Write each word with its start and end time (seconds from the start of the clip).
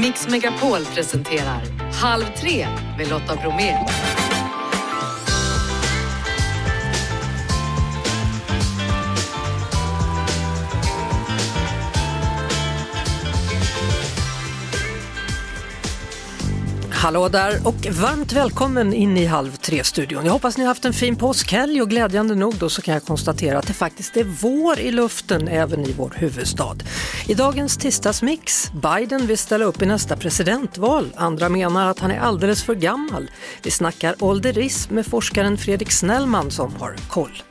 Mix 0.00 0.28
Megapol 0.28 0.84
presenterar 0.84 1.62
Halv 1.92 2.24
tre 2.36 2.66
med 2.98 3.08
Lotta 3.08 3.34
Bromé. 3.34 3.74
Hallå 17.00 17.28
där 17.28 17.66
och 17.66 17.86
varmt 17.90 18.32
välkommen 18.32 18.94
in 18.94 19.16
i 19.16 19.24
Halv 19.24 19.56
tre-studion. 19.56 20.24
Jag 20.24 20.32
hoppas 20.32 20.58
ni 20.58 20.64
har 20.64 20.68
haft 20.68 20.84
en 20.84 20.92
fin 20.92 21.16
påskhelg 21.16 21.82
och 21.82 21.90
glädjande 21.90 22.34
nog 22.34 22.54
då 22.54 22.68
så 22.68 22.82
kan 22.82 22.94
jag 22.94 23.04
konstatera 23.04 23.58
att 23.58 23.66
det 23.66 23.72
faktiskt 23.72 24.16
är 24.16 24.24
vår 24.24 24.78
i 24.78 24.90
luften 24.90 25.48
även 25.48 25.84
i 25.84 25.92
vår 25.92 26.14
huvudstad. 26.16 26.76
I 27.28 27.34
dagens 27.34 27.76
tisdagsmix, 27.76 28.72
Biden 28.72 29.26
vill 29.26 29.38
ställa 29.38 29.64
upp 29.64 29.82
i 29.82 29.86
nästa 29.86 30.16
presidentval. 30.16 31.12
Andra 31.16 31.48
menar 31.48 31.90
att 31.90 31.98
han 31.98 32.10
är 32.10 32.20
alldeles 32.20 32.62
för 32.62 32.74
gammal. 32.74 33.30
Vi 33.62 33.70
snackar 33.70 34.14
ålderism 34.20 34.94
med 34.94 35.06
forskaren 35.06 35.58
Fredrik 35.58 35.92
Snellman 35.92 36.50
som 36.50 36.74
har 36.74 36.96
koll. 37.08 37.42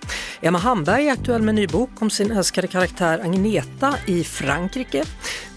Emma 0.41 0.58
Hamberg 0.58 1.08
är 1.08 1.11
aktuell 1.11 1.41
med 1.41 1.50
en 1.50 1.55
ny 1.55 1.67
bok 1.67 2.02
om 2.02 2.09
sin 2.09 2.31
älskade 2.31 2.67
karaktär 2.67 3.20
Agneta 3.20 3.95
i 4.05 4.23
Frankrike. 4.23 5.03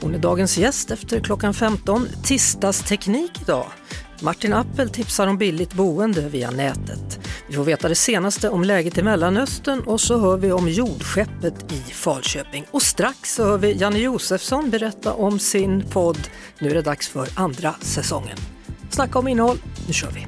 Hon 0.00 0.14
är 0.14 0.18
dagens 0.18 0.58
gäst 0.58 0.90
efter 0.90 1.20
klockan 1.20 1.54
15. 1.54 2.08
Tisdagsteknik 2.24 3.30
idag. 3.42 3.66
Martin 4.22 4.52
Appel 4.52 4.90
tipsar 4.90 5.26
om 5.26 5.38
billigt 5.38 5.74
boende 5.74 6.28
via 6.28 6.50
nätet. 6.50 7.20
Vi 7.48 7.54
får 7.54 7.64
veta 7.64 7.88
det 7.88 7.94
senaste 7.94 8.48
om 8.48 8.64
läget 8.64 8.98
i 8.98 9.02
Mellanöstern 9.02 9.80
och 9.80 10.00
så 10.00 10.18
hör 10.18 10.36
vi 10.36 10.52
om 10.52 10.68
jordskeppet 10.68 11.72
i 11.72 11.92
Falköping. 11.92 12.66
Och 12.70 12.82
strax 12.82 13.34
så 13.34 13.44
hör 13.44 13.58
vi 13.58 13.72
Janne 13.72 13.98
Josefsson 13.98 14.70
berätta 14.70 15.12
om 15.12 15.38
sin 15.38 15.84
podd 15.90 16.18
Nu 16.58 16.70
är 16.70 16.74
det 16.74 16.82
dags 16.82 17.08
för 17.08 17.28
andra 17.34 17.74
säsongen. 17.80 18.38
Snacka 18.90 19.18
om 19.18 19.28
innehåll, 19.28 19.58
nu 19.86 19.92
kör 19.92 20.10
vi! 20.10 20.26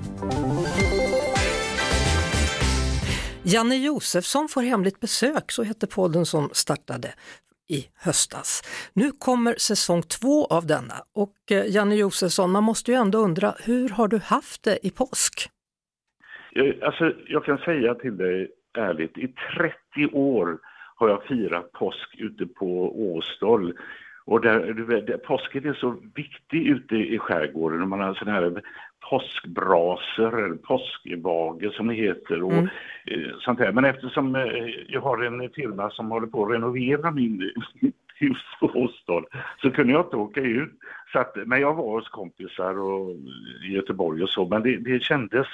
Janne 3.42 3.76
Josefsson 3.76 4.48
får 4.48 4.62
hemligt 4.62 5.00
besök, 5.00 5.52
så 5.52 5.62
hette 5.62 5.86
podden 5.86 6.26
som 6.26 6.50
startade 6.52 7.14
i 7.72 7.80
höstas. 8.06 8.48
Nu 8.94 9.10
kommer 9.26 9.54
säsong 9.58 10.02
två 10.02 10.46
av 10.46 10.66
denna 10.66 10.98
och 11.14 11.36
eh, 11.50 11.74
Janne 11.74 11.94
Josefsson, 11.94 12.50
man 12.50 12.64
måste 12.64 12.90
ju 12.90 12.96
ändå 12.96 13.18
undra, 13.18 13.54
hur 13.66 13.88
har 13.88 14.08
du 14.08 14.18
haft 14.18 14.64
det 14.64 14.86
i 14.86 14.90
påsk? 14.90 15.34
Jag, 16.52 16.82
alltså, 16.82 17.12
jag 17.26 17.44
kan 17.44 17.58
säga 17.58 17.94
till 17.94 18.16
dig 18.16 18.50
ärligt, 18.78 19.18
i 19.18 19.34
30 19.96 20.14
år 20.14 20.58
har 20.96 21.08
jag 21.08 21.24
firat 21.24 21.72
påsk 21.72 22.14
ute 22.18 22.46
på 22.46 22.68
Åstol. 23.12 23.74
Och 24.24 24.40
där, 24.40 24.74
där, 25.00 25.16
påsken 25.16 25.66
är 25.66 25.74
så 25.74 25.96
viktig 26.14 26.66
ute 26.66 26.96
i 26.96 27.18
skärgården. 27.18 27.88
Man 27.88 28.00
har 28.00 28.14
sådana 28.14 28.40
här 28.40 28.62
påskbrasor, 29.10 30.44
eller 30.44 30.56
påskbage 30.56 31.74
som 31.74 31.86
det 31.86 31.94
heter 31.94 32.42
och 32.42 32.52
mm. 32.52 32.68
Eh, 33.06 33.38
sånt 33.40 33.58
där. 33.58 33.72
Men 33.72 33.84
eftersom 33.84 34.36
eh, 34.36 34.42
jag 34.88 35.00
har 35.00 35.24
en 35.24 35.50
firma 35.50 35.90
som 35.90 36.10
håller 36.10 36.26
på 36.26 36.44
att 36.44 36.52
renovera 36.52 37.10
min 37.10 37.52
hus 38.14 38.38
på 38.60 38.66
Åstad 38.66 39.24
så 39.62 39.70
kunde 39.70 39.92
jag 39.92 40.06
inte 40.06 40.16
åka 40.16 40.40
ut. 40.40 40.72
Så 41.12 41.18
att, 41.18 41.36
men 41.46 41.60
jag 41.60 41.74
var 41.74 41.92
hos 41.92 42.08
kompisar 42.08 42.78
och, 42.78 43.10
i 43.68 43.72
Göteborg 43.72 44.22
och 44.22 44.30
så, 44.30 44.48
men 44.48 44.62
det, 44.62 44.76
det 44.76 45.02
kändes 45.02 45.46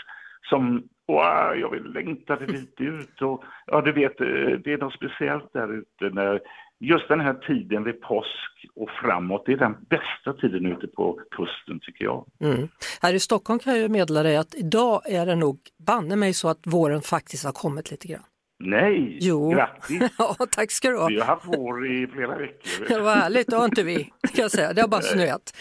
som 0.49 0.83
Wow, 1.09 1.57
jag 1.57 1.71
vill 1.71 1.93
längtade 1.93 2.47
lite 2.47 2.85
ut 2.85 3.23
och 3.23 3.45
ja, 3.67 3.81
du 3.81 3.93
vet, 3.93 4.21
eh, 4.21 4.59
det 4.65 4.73
är 4.73 4.79
något 4.79 4.95
speciellt 4.95 5.53
där 5.53 5.75
ute 5.75 6.11
när 6.15 6.41
just 6.81 7.09
den 7.09 7.21
här 7.21 7.35
tiden 7.35 7.85
vid 7.85 8.01
påsk 8.01 8.67
och 8.75 8.91
framåt, 8.91 9.43
det 9.47 9.53
är 9.53 9.57
den 9.57 9.77
bästa 9.89 10.41
tiden 10.41 10.67
ute 10.67 10.87
på 10.87 11.21
kusten 11.31 11.81
tycker 11.81 12.05
jag. 12.05 12.27
Mm. 12.41 12.69
Här 13.03 13.15
i 13.15 13.19
Stockholm 13.19 13.59
kan 13.59 13.81
jag 13.81 13.91
meddela 13.91 14.23
dig 14.23 14.37
att 14.37 14.55
idag 14.55 15.03
är 15.07 15.27
det 15.27 15.35
nog 15.35 15.59
banne 15.87 16.17
mig 16.17 16.33
så 16.33 16.49
att 16.49 16.61
våren 16.67 17.01
faktiskt 17.01 17.45
har 17.45 17.53
kommit 17.53 17.91
lite 17.91 18.09
grann. 18.09 18.23
Nej, 18.61 19.19
jo. 19.21 19.51
grattis! 19.51 20.03
ja, 20.19 20.37
tack 20.51 20.71
ska 20.71 20.89
du 20.89 20.99
ha. 20.99 21.09
Vi 21.09 21.19
har 21.19 21.27
haft 21.27 21.47
vår 21.47 21.87
i 21.87 22.07
flera 22.07 22.37
veckor. 22.37 23.01
Vad 23.01 23.17
härligt, 23.17 23.51
det 23.51 23.57
har 23.57 23.65
inte 23.65 23.83
vi, 23.83 24.05
kan 24.05 24.43
jag 24.43 24.51
säga. 24.51 24.73
Det 24.73 24.81
har 24.81 24.89
bara 24.89 25.01
snöat. 25.01 25.57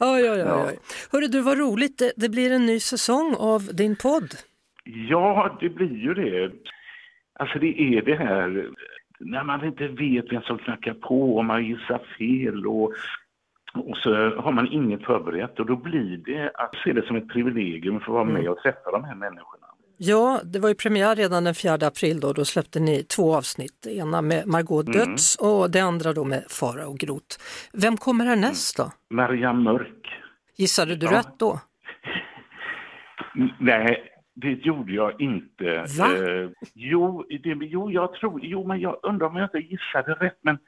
Oj, 0.00 0.30
oj, 0.30 0.30
oj. 0.30 0.38
Ja. 0.38 0.70
Hörru 1.12 1.26
du, 1.26 1.40
vad 1.40 1.58
roligt, 1.58 1.98
det, 1.98 2.12
det 2.16 2.28
blir 2.28 2.52
en 2.52 2.66
ny 2.66 2.80
säsong 2.80 3.34
av 3.38 3.62
din 3.72 3.96
podd. 3.96 4.34
Ja, 4.84 5.58
det 5.60 5.68
blir 5.68 5.96
ju 5.96 6.14
det. 6.14 6.52
Alltså 7.38 7.58
det 7.58 7.80
är 7.80 8.02
det 8.02 8.16
här 8.16 8.70
när 9.18 9.44
man 9.44 9.64
inte 9.64 9.88
vet 9.88 10.32
vem 10.32 10.42
som 10.42 10.58
knackar 10.58 10.94
på 10.94 11.36
och 11.36 11.44
man 11.44 11.64
gissar 11.64 12.00
fel 12.18 12.66
och, 12.66 12.92
och 13.74 13.96
så 13.96 14.10
har 14.40 14.52
man 14.52 14.72
inget 14.72 15.04
förberett 15.04 15.60
och 15.60 15.66
då 15.66 15.76
blir 15.76 16.16
det 16.16 16.50
att 16.54 16.74
se 16.84 16.92
det 16.92 17.06
som 17.06 17.16
ett 17.16 17.28
privilegium 17.28 18.00
för 18.00 18.06
att 18.06 18.14
vara 18.14 18.24
med 18.24 18.40
mm. 18.40 18.52
och 18.52 18.58
träffa 18.58 18.90
de 18.90 19.04
här 19.04 19.14
människorna. 19.14 19.66
Ja, 19.98 20.40
det 20.44 20.58
var 20.58 20.68
ju 20.68 20.74
premiär 20.74 21.16
redan 21.16 21.44
den 21.44 21.54
4 21.54 21.74
april 21.74 22.20
då, 22.20 22.32
då 22.32 22.44
släppte 22.44 22.80
ni 22.80 23.02
två 23.02 23.36
avsnitt, 23.36 23.72
det 23.84 23.96
ena 23.96 24.22
med 24.22 24.46
Margot 24.46 24.86
mm. 24.86 24.98
Döds 24.98 25.40
mm. 25.40 25.52
och 25.52 25.70
det 25.70 25.80
andra 25.80 26.12
då 26.12 26.24
med 26.24 26.44
Fara 26.48 26.86
och 26.86 26.98
Grot. 26.98 27.38
Vem 27.72 27.96
kommer 27.96 28.24
härnäst 28.24 28.76
då? 28.76 28.90
Marianne 29.10 29.62
Mörk. 29.62 30.08
Gissade 30.56 30.96
du 30.96 31.06
ja. 31.06 31.12
rätt 31.12 31.38
då? 31.38 31.60
Nej, 33.60 34.15
det 34.38 34.52
gjorde 34.52 34.92
jag 34.92 35.20
inte. 35.20 35.68
Eh, 35.68 36.50
jo, 36.74 37.24
det, 37.42 37.56
jo, 37.60 37.90
jag 37.90 38.12
tror, 38.12 38.40
jo, 38.42 38.66
men 38.66 38.80
jag 38.80 38.96
undrar 39.02 39.26
om 39.26 39.36
jag 39.36 39.44
inte 39.44 39.58
gissade 39.58 40.14
rätt, 40.14 40.38
men 40.42 40.58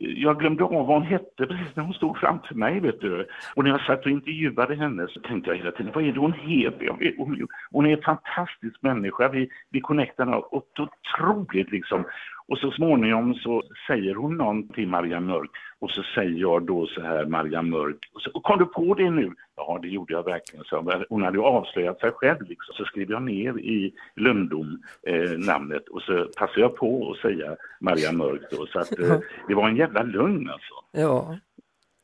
jag 0.00 0.38
glömde 0.38 0.64
av 0.64 0.70
vad 0.70 0.86
hon 0.86 1.02
hette 1.02 1.46
precis 1.46 1.76
när 1.76 1.84
hon 1.84 1.94
stod 1.94 2.18
framför 2.18 2.54
mig. 2.54 2.80
Vet 2.80 3.00
du. 3.00 3.28
Och 3.54 3.64
när 3.64 3.70
jag 3.70 3.80
satt 3.80 4.04
och 4.04 4.10
intervjuade 4.10 4.74
henne 4.74 5.06
så 5.08 5.20
tänkte 5.20 5.50
jag 5.50 5.56
hela 5.56 5.72
tiden, 5.72 5.92
vad 5.94 6.04
är 6.04 6.12
det 6.12 6.20
hon 6.20 6.32
heter? 6.32 6.96
Vet, 6.98 7.14
hon, 7.16 7.46
hon, 7.70 7.86
är 7.86 7.96
en 7.96 8.02
fantastisk 8.02 8.82
människa. 8.82 9.28
Vi, 9.28 9.48
vi 9.70 9.80
connectar 9.80 10.54
otroligt 10.54 11.70
liksom. 11.70 12.04
Och 12.48 12.58
så 12.58 12.70
småningom 12.70 13.34
så 13.34 13.62
säger 13.86 14.14
hon 14.14 14.36
någon 14.36 14.68
till 14.68 14.88
Maria 14.88 15.20
Mörk 15.20 15.50
och 15.78 15.90
så 15.90 16.02
säger 16.14 16.40
jag 16.40 16.66
då 16.66 16.86
så 16.86 17.00
här, 17.00 17.26
Maria 17.26 17.62
Mörk, 17.62 18.10
och, 18.14 18.22
så, 18.22 18.30
kom 18.30 18.58
du 18.58 18.66
på 18.66 18.94
det 18.94 19.10
nu? 19.10 19.32
Ja, 19.56 19.78
det 19.82 19.88
gjorde 19.88 20.12
jag 20.12 20.24
verkligen. 20.24 20.64
Så 20.64 21.04
hon 21.08 21.22
hade 21.22 21.36
ju 21.36 21.44
avslöjat 21.44 22.00
sig 22.00 22.10
själv 22.10 22.42
liksom. 22.42 22.74
Så 22.74 22.84
skriver 22.84 23.12
jag 23.12 23.22
ner 23.22 23.58
i 23.58 23.94
Lundom 24.16 24.82
eh, 25.02 25.30
namnet 25.38 25.88
och 25.88 26.02
så 26.02 26.26
passar 26.36 26.60
jag 26.60 26.76
på 26.76 27.10
att 27.10 27.18
säga 27.18 27.56
Maria 27.80 28.12
Mörk 28.12 28.42
då. 28.50 28.66
Så 28.66 28.78
att 28.78 28.98
eh, 28.98 29.18
det 29.48 29.54
var 29.54 29.68
en 29.68 29.76
jävla 29.76 30.02
lögn 30.02 30.50
alltså. 30.50 30.74
Ja. 30.92 31.38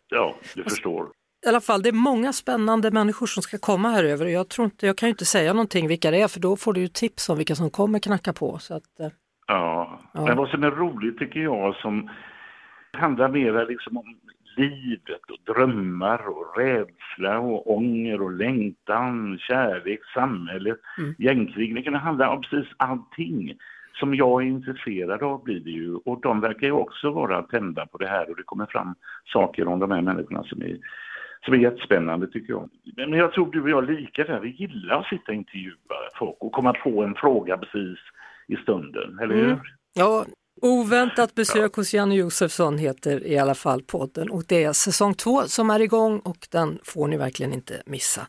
Ja, 0.09 0.35
du 0.55 0.63
förstår. 0.63 1.09
I 1.47 1.49
alla 1.49 1.61
fall, 1.61 1.83
det 1.83 1.89
är 1.89 1.93
många 1.93 2.33
spännande 2.33 2.91
människor 2.91 3.27
som 3.27 3.43
ska 3.43 3.59
komma 3.59 3.91
här 3.91 4.05
över. 4.05 4.27
Jag, 4.27 4.49
tror 4.49 4.65
inte, 4.65 4.87
jag 4.87 4.97
kan 4.97 5.07
ju 5.07 5.11
inte 5.11 5.25
säga 5.25 5.53
någonting 5.53 5.89
vilka 5.89 6.11
det 6.11 6.21
är 6.21 6.29
för 6.29 6.41
då 6.41 6.57
får 6.57 6.73
du 6.73 6.81
ju 6.81 6.89
tips 6.89 7.29
om 7.29 7.39
vilka 7.39 7.55
som 7.55 7.71
kommer 7.71 7.99
knacka 7.99 8.33
på. 8.33 8.59
Så 8.59 8.75
att, 8.75 9.01
eh. 9.01 9.09
Ja, 9.47 10.01
ja. 10.13 10.25
men 10.25 10.37
vad 10.37 10.49
som 10.49 10.65
är 10.65 10.71
roligt 10.71 11.19
tycker 11.19 11.41
jag 11.41 11.77
som 11.77 12.11
handlar 12.93 13.29
mer 13.29 13.67
liksom 13.67 13.97
om 13.97 14.17
livet 14.57 15.31
och 15.31 15.55
drömmar 15.55 16.29
och 16.29 16.59
rädsla 16.59 17.39
och 17.39 17.77
ånger 17.77 18.23
och 18.23 18.33
längtan, 18.33 19.39
kärlek, 19.39 20.01
samhället, 20.15 20.79
mm. 20.99 21.15
gängkrig. 21.19 21.75
Det 21.75 21.83
kan 21.83 21.95
handla 21.95 22.31
om 22.31 22.43
precis 22.43 22.73
allting 22.77 23.55
som 23.93 24.15
jag 24.15 24.43
är 24.43 24.47
intresserad 24.47 25.23
av 25.23 25.45
blir 25.45 25.61
det 25.61 25.71
ju. 25.71 25.95
Och 25.95 26.21
de 26.21 26.41
verkar 26.41 26.67
ju 26.67 26.73
också 26.73 27.11
vara 27.11 27.43
tända 27.43 27.87
på 27.87 27.99
det 27.99 28.07
här 28.09 28.31
och 28.31 28.37
det 28.37 28.43
kommer 28.43 28.67
fram 28.67 28.95
saker 29.25 29.69
om 29.69 29.79
de 29.79 29.91
här 29.91 30.01
människorna 30.01 30.43
som 30.45 30.63
är, 30.63 30.79
som 31.45 31.55
är 31.55 31.59
jättespännande 31.59 32.27
tycker 32.27 32.53
jag. 32.53 32.71
Men 32.97 33.13
jag 33.13 33.33
tror 33.33 33.53
du 33.53 33.63
och 33.63 33.71
jag 33.71 33.85
är 33.85 33.93
lika 33.93 34.25
där. 34.25 34.41
Vi 34.41 34.49
gillar 34.49 35.01
att 35.01 35.07
sitta 35.07 35.25
och 35.33 35.35
intervjua 35.35 35.97
folk 36.19 36.37
och 36.41 36.53
komma 36.53 36.73
på 36.73 37.03
en 37.03 37.15
fråga 37.15 37.57
precis 37.57 37.99
i 38.49 38.57
stunden, 38.57 39.19
eller 39.19 39.35
hur? 39.35 39.45
Mm. 39.45 39.59
Ja, 39.95 40.25
Oväntat 40.63 41.35
besök 41.35 41.73
ja. 41.73 41.77
hos 41.77 41.95
Janne 41.95 42.15
Josefsson 42.15 42.79
heter 42.79 43.27
i 43.27 43.39
alla 43.39 43.55
fall 43.55 43.83
podden 43.83 44.31
och 44.31 44.43
det 44.49 44.65
är 44.65 44.73
säsong 44.73 45.15
två 45.15 45.43
som 45.43 45.71
är 45.71 45.81
igång 45.81 46.19
och 46.19 46.37
den 46.53 46.79
får 46.85 47.09
ni 47.09 47.17
verkligen 47.17 47.53
inte 47.53 47.83
missa. 47.87 48.27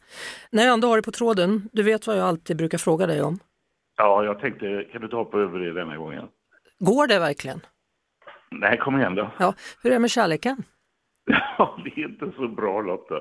När 0.51 0.63
jag 0.63 0.74
ändå 0.74 0.88
har 0.88 0.95
dig 0.95 1.04
på 1.04 1.12
tråden, 1.12 1.69
du 1.74 1.84
vet 1.84 2.07
vad 2.07 2.18
jag 2.18 2.28
alltid 2.28 2.57
brukar 2.57 2.78
fråga 2.78 3.07
dig 3.07 3.22
om? 3.22 3.39
Ja, 3.98 4.24
jag 4.24 4.39
tänkte, 4.39 4.86
kan 4.92 5.01
du 5.01 5.07
ta 5.07 5.25
på 5.25 5.39
över 5.39 5.60
det 5.60 5.74
denna 5.74 5.98
gången? 5.98 6.28
Går 6.80 7.07
det 7.07 7.19
verkligen? 7.19 7.62
Nej, 8.51 8.78
kom 8.78 8.98
igen 8.98 9.16
då. 9.16 9.31
Ja, 9.39 9.54
hur 9.84 9.89
är 9.89 9.94
det 9.94 10.00
med 10.00 10.12
kärleken? 10.12 10.63
Ja, 11.57 11.80
det 11.84 12.01
är 12.01 12.06
inte 12.06 12.31
så 12.36 12.48
bra 12.48 12.81
Lotta. 12.81 13.16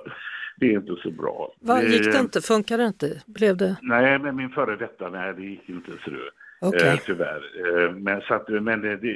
Det 0.57 0.67
är 0.67 0.79
inte 0.79 0.97
så 1.03 1.11
bra. 1.11 1.55
Va, 1.61 1.83
gick 1.83 2.13
det 2.13 2.19
inte? 2.21 2.41
Funkar 2.41 2.79
det 2.79 2.85
inte? 2.85 3.23
Blev 3.27 3.57
det? 3.57 3.77
Nej, 3.83 4.19
med 4.19 4.35
min 4.35 4.51
före 4.51 4.77
detta, 4.77 5.11
nej 5.11 5.35
det 5.35 5.43
gick 5.43 5.69
inte 5.69 5.91
så. 5.91 6.11
Okay. 6.69 6.89
Eh, 6.89 6.99
tyvärr. 7.07 7.43
Eh, 7.85 7.91
men 7.93 8.21
så 8.21 8.35
att, 8.35 8.49
men 8.49 8.81
det, 8.81 8.97
det, 8.97 9.09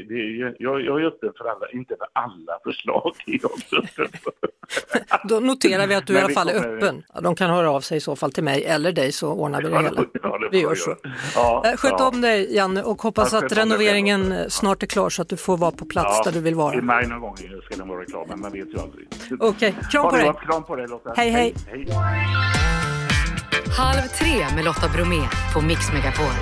jag, 0.59 0.81
jag 0.81 1.01
är 1.01 1.05
öppen 1.07 1.33
för 1.39 1.45
alla, 1.45 1.69
inte 1.73 1.95
för 1.99 2.07
alla 2.13 2.59
förslag. 2.65 3.13
Då 5.25 5.41
noterar 5.41 5.87
vi 5.87 5.95
att 5.95 6.07
du 6.07 6.13
i 6.15 6.19
alla 6.19 6.29
fall 6.35 6.49
är 6.49 6.77
öppen. 6.77 7.03
De 7.23 7.35
kan 7.35 7.51
höra 7.51 7.71
av 7.71 7.81
sig 7.81 7.97
i 7.97 8.01
så 8.01 8.17
fall 8.17 8.33
till 8.33 8.45
mig 8.45 8.65
eller 8.65 8.93
dig 8.93 9.13
så 9.13 9.33
ordnar 9.33 9.63
vi 9.63 9.69
det 9.69 9.77
hela. 9.83 10.05
Ja, 10.23 10.39
det 10.39 10.49
Vi 10.51 10.61
gör 10.61 10.75
så. 10.75 10.97
Ja, 11.35 11.63
Eh, 11.67 11.77
Sköt 11.77 11.93
ja. 11.99 12.09
om 12.09 12.21
dig 12.21 12.55
Janne 12.57 12.83
och 12.83 13.03
hoppas 13.03 13.33
Ja, 13.33 13.39
att 13.47 13.53
renoveringen 13.53 14.51
snart 14.51 14.83
är 14.83 14.87
klar 14.87 15.11
så 15.11 15.23
att 15.23 15.29
du 15.29 15.37
får 15.37 15.57
vara 15.57 15.71
på 15.71 15.85
plats 15.85 16.17
Ja, 16.19 16.23
där 16.25 16.33
du 16.33 16.41
vill 16.41 16.53
I 16.53 16.57
vara. 16.57 16.83
maj 16.83 17.07
någon 17.07 17.21
gång 17.21 17.37
ska 17.37 17.77
den 17.77 17.89
vara 17.89 18.05
klar, 18.05 18.27
men 18.29 18.41
man 18.41 18.53
vet 18.53 18.69
ju 18.69 18.79
aldrig. 18.81 19.09
Okej, 19.41 19.75
kram 19.91 20.03
Ha 20.05 20.11
på 20.11 20.17
det 20.17 20.23
dig. 20.23 20.33
Kram 20.47 20.65
på 20.65 20.77
dig 20.77 20.89
Lotta. 20.89 21.13
Hej, 21.17 21.31
hej. 21.31 21.55
hej. 21.69 21.87
Halv 23.79 24.09
tre 24.09 24.47
med 24.57 24.65
Lotta 24.65 24.89
Bromé 24.89 25.29
på 25.55 25.61
Mix 25.61 25.93
Megapol. 25.93 26.33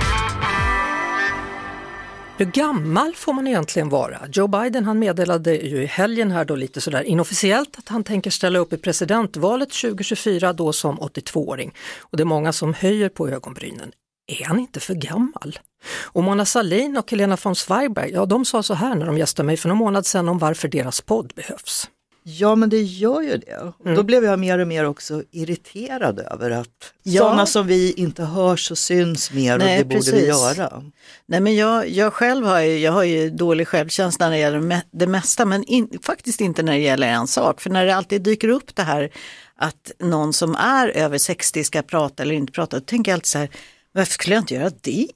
Hur 2.39 2.47
gammal 2.47 3.15
får 3.15 3.33
man 3.33 3.47
egentligen 3.47 3.89
vara? 3.89 4.19
Joe 4.33 4.49
Biden 4.49 4.85
han 4.85 4.99
meddelade 4.99 5.57
ju 5.57 5.83
i 5.83 5.87
helgen 5.87 6.31
här 6.31 6.45
då 6.45 6.57
lite 6.57 6.81
sådär 6.81 7.03
inofficiellt 7.03 7.79
att 7.79 7.89
han 7.89 8.05
tänker 8.05 8.31
ställa 8.31 8.59
upp 8.59 8.73
i 8.73 8.77
presidentvalet 8.77 9.71
2024 9.71 10.53
då 10.53 10.73
som 10.73 10.99
82-åring. 10.99 11.75
Och 12.01 12.17
det 12.17 12.23
är 12.23 12.25
många 12.25 12.53
som 12.53 12.75
höjer 12.75 13.09
på 13.09 13.29
ögonbrynen. 13.29 13.93
Är 14.27 14.45
han 14.45 14.59
inte 14.59 14.81
för 14.81 14.95
gammal? 14.95 15.59
Och 16.03 16.23
Mona 16.23 16.45
Sahlin 16.45 16.97
och 16.97 17.11
Helena 17.11 17.37
von 17.43 17.57
Zweigbergk, 17.57 18.13
ja 18.15 18.27
de 18.27 18.45
sa 18.45 18.63
så 18.63 18.75
här 18.75 18.95
när 18.95 19.07
de 19.07 19.19
gästade 19.19 19.47
mig 19.47 19.57
för 19.57 19.69
någon 19.69 19.79
månad 19.79 20.07
sedan 20.07 20.29
om 20.29 20.39
varför 20.39 20.69
deras 20.69 21.01
podd 21.01 21.33
behövs. 21.37 21.91
Ja, 22.29 22.55
men 22.55 22.69
det 22.69 22.83
gör 22.83 23.23
ju 23.23 23.37
det. 23.37 23.73
Och 23.79 23.95
Då 23.95 24.03
blev 24.03 24.25
jag 24.25 24.39
mer 24.39 24.59
och 24.59 24.69
mer 24.69 24.85
också 24.85 25.23
irriterad 25.31 26.19
över 26.33 26.51
att 26.51 26.93
Ja. 27.03 27.23
sådana 27.23 27.47
som 27.47 27.67
vi 27.67 27.93
inte 27.93 28.23
hörs 28.25 28.71
och 28.71 28.79
syns 28.79 29.33
mer 29.33 29.59
Nej, 29.59 29.83
och 29.83 29.87
det 29.89 29.95
borde 29.95 30.11
vi 30.11 30.27
precis. 30.27 30.57
göra. 30.59 30.83
Nej, 31.27 31.41
men 31.41 31.55
jag, 31.57 31.89
jag 31.89 32.13
själv 32.13 32.47
har 32.47 32.61
ju, 32.61 32.79
jag 32.79 32.93
har 32.93 33.03
ju 33.03 33.31
dålig 33.31 33.69
självkänsla 33.69 34.27
när 34.27 34.33
det 34.33 34.39
gäller 34.39 34.83
det 34.93 35.07
mesta, 35.07 35.45
men 35.45 35.65
in, 35.65 35.99
faktiskt 36.03 36.41
inte 36.41 36.63
när 36.63 36.73
det 36.73 36.79
gäller 36.79 37.09
en 37.09 37.27
sak. 37.27 37.61
För 37.61 37.71
när 37.71 37.87
det 37.87 37.95
alltid 37.97 38.23
dyker 38.23 38.49
upp 38.49 38.77
det 38.77 38.83
här 38.83 39.11
att 39.57 39.93
någon 39.99 40.33
som 40.33 40.55
är 40.55 40.89
över 40.89 41.19
60 41.19 41.65
ska 41.65 41.83
prata 41.83 42.23
eller 42.23 42.35
inte 42.35 42.53
prata, 42.53 42.79
då 42.79 42.85
tänker 42.85 43.11
jag 43.13 43.17
alltid 43.17 43.27
så 43.27 43.39
här, 43.39 43.49
varför 43.93 44.13
skulle 44.13 44.35
jag 44.35 44.43
inte 44.43 44.55
göra 44.55 44.71
det? 44.81 45.09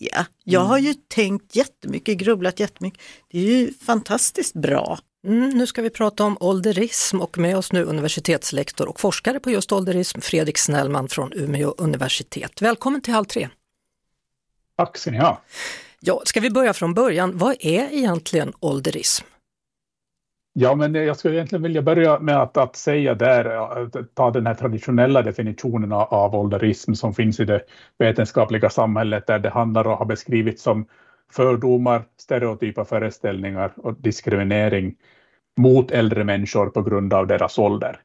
Jag 0.45 0.61
har 0.61 0.79
ju 0.79 0.95
tänkt 0.95 1.57
jättemycket, 1.57 2.17
grubblat 2.19 2.61
jättemycket. 2.61 3.01
Det 3.33 3.39
är 3.39 3.43
ju 3.43 3.73
fantastiskt 3.87 4.55
bra. 4.55 4.99
Mm, 5.27 5.49
nu 5.49 5.67
ska 5.67 5.83
vi 5.83 5.91
prata 5.91 6.25
om 6.25 6.37
ålderism 6.41 7.21
och 7.21 7.39
med 7.39 7.57
oss 7.57 7.73
nu 7.73 7.85
universitetslektor 7.85 8.89
och 8.89 9.01
forskare 9.01 9.41
på 9.41 9.51
just 9.51 9.73
ålderism, 9.73 10.21
Fredrik 10.21 10.59
Snellman 10.59 11.09
från 11.09 11.33
Umeå 11.33 11.75
universitet. 11.79 12.63
Välkommen 12.63 13.01
till 13.01 13.15
Halv 13.15 13.25
tre. 13.25 13.49
Tack 14.77 14.99
ska 14.99 15.11
ni 15.11 15.19
ha. 15.19 15.41
Ja, 16.01 16.23
ska 16.25 16.41
vi 16.41 16.51
börja 16.51 16.73
från 16.73 16.95
början? 16.95 17.39
Vad 17.39 17.57
är 17.61 17.93
egentligen 17.93 18.53
ålderism? 18.61 19.25
Ja, 20.53 20.75
men 20.75 20.95
jag 20.95 21.17
skulle 21.17 21.35
egentligen 21.35 21.63
vilja 21.63 21.83
börja 21.83 22.19
med 22.19 22.37
att, 22.37 22.57
att 22.57 22.77
säga 22.77 23.15
där, 23.15 23.45
att 23.45 24.15
ta 24.15 24.31
den 24.31 24.47
här 24.47 24.55
traditionella 24.55 25.23
definitionen 25.23 25.93
av, 25.93 26.35
ålderism 26.35 26.95
som 26.95 27.15
finns 27.15 27.41
i 27.41 27.45
det 27.45 27.63
vetenskapliga 27.99 28.71
samhället 28.71 29.27
där 29.27 29.39
det 29.39 29.51
handlar 29.51 29.87
och 29.87 29.97
har 29.97 30.07
beskrivits 30.07 30.63
som 30.63 30.87
fördomar, 31.31 32.05
stereotypa 32.17 32.85
föreställningar 32.85 33.73
och 33.77 33.95
diskriminering 33.95 34.97
mot 35.57 35.91
äldre 35.91 36.25
människor 36.25 36.67
på 36.67 36.83
grund 36.83 37.15
av 37.15 37.27
deras 37.27 37.59
ålder. 37.59 38.01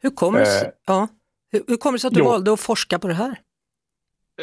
Hur 0.00 0.10
kommer 0.10 0.38
det 0.38 0.62
Eh, 0.62 0.70
ja, 0.86 1.08
hur, 1.52 1.62
hur 1.68 1.76
kommer 1.76 1.92
det 1.92 2.00
sig 2.00 2.08
att 2.08 2.14
du 2.14 2.20
jo. 2.20 2.26
valde 2.26 2.52
att 2.52 2.60
forska 2.60 2.98
på 2.98 3.08
det 3.08 3.14
här? 3.14 3.38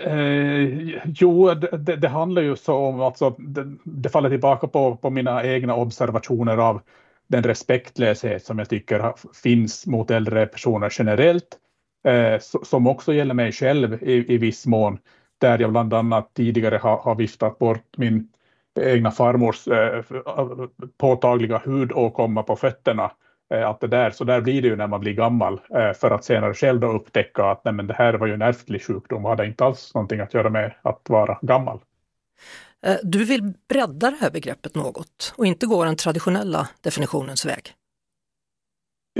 Eh, 0.06 1.00
jo, 1.06 1.54
det, 1.54 1.96
det, 1.96 2.08
handlar 2.08 2.42
ju 2.42 2.56
så 2.56 2.76
om, 2.76 3.02
alltså, 3.02 3.30
det, 3.30 3.76
det 3.84 4.10
faller 4.10 4.30
tillbaka 4.30 4.68
på, 4.68 4.96
på 4.96 5.10
mina 5.10 5.44
egna 5.44 5.76
observationer 5.76 6.58
av 6.58 6.82
den 7.28 7.44
respektlöshet 7.44 8.46
som 8.46 8.60
jag 8.60 8.70
tycker 8.70 9.14
finns 9.44 9.88
mot 9.88 10.12
äldre 10.12 10.46
personer 10.46 10.94
generellt, 10.98 11.58
eh, 12.04 12.40
so, 12.40 12.66
som 12.66 12.88
också 12.88 13.14
gäller 13.14 13.34
mig 13.34 13.52
själv 13.52 14.04
i, 14.04 14.34
i 14.34 14.38
viss 14.38 14.66
mån, 14.66 14.98
där 15.40 15.60
jag 15.60 15.72
bland 15.72 15.94
annat 15.94 16.34
tidigare 16.34 16.78
har, 16.78 16.98
har 16.98 17.16
viftat 17.16 17.60
bort 17.60 17.98
min 17.98 18.28
egna 18.80 19.12
farmors 19.12 19.68
eh, 19.68 20.04
påtagliga 20.98 21.62
hudåkomma 21.66 22.44
på 22.44 22.56
fötterna 22.56 23.12
eh, 23.54 23.70
att 23.70 23.80
det 23.80 23.88
där, 23.88 24.12
så 24.12 24.24
där 24.24 24.42
blir 24.42 24.62
det 24.62 24.68
ju 24.68 24.76
när 24.76 24.88
man 24.88 25.00
blir 25.00 25.14
gammal, 25.14 25.54
eh, 25.76 25.94
för 25.94 26.12
att 26.12 26.24
senare 26.24 26.54
själv 26.54 26.80
då 26.80 26.88
upptäcka 26.88 27.46
att 27.46 27.66
nej, 27.66 27.74
men 27.74 27.88
det 27.88 27.94
här 27.94 28.14
var 28.14 28.28
ju 28.28 28.34
en 28.34 28.42
ärftlig 28.42 28.84
sjukdom 28.84 29.26
och 29.26 29.30
hade 29.30 29.46
inte 29.46 29.66
alls 29.66 29.94
någonting 29.94 30.20
att 30.20 30.34
göra 30.34 30.50
med 30.50 30.74
att 30.82 31.02
vara 31.10 31.40
gammal. 31.42 31.80
Eh, 32.86 32.98
du 33.04 33.26
vill 33.26 33.54
bredda 33.70 34.12
det 34.12 34.18
här 34.22 34.32
begreppet 34.32 34.76
något 34.76 35.34
och 35.38 35.46
inte 35.46 35.66
gå 35.66 35.86
den 35.86 35.96
traditionella 35.96 36.70
definitionens 36.82 37.46
väg. 37.46 37.74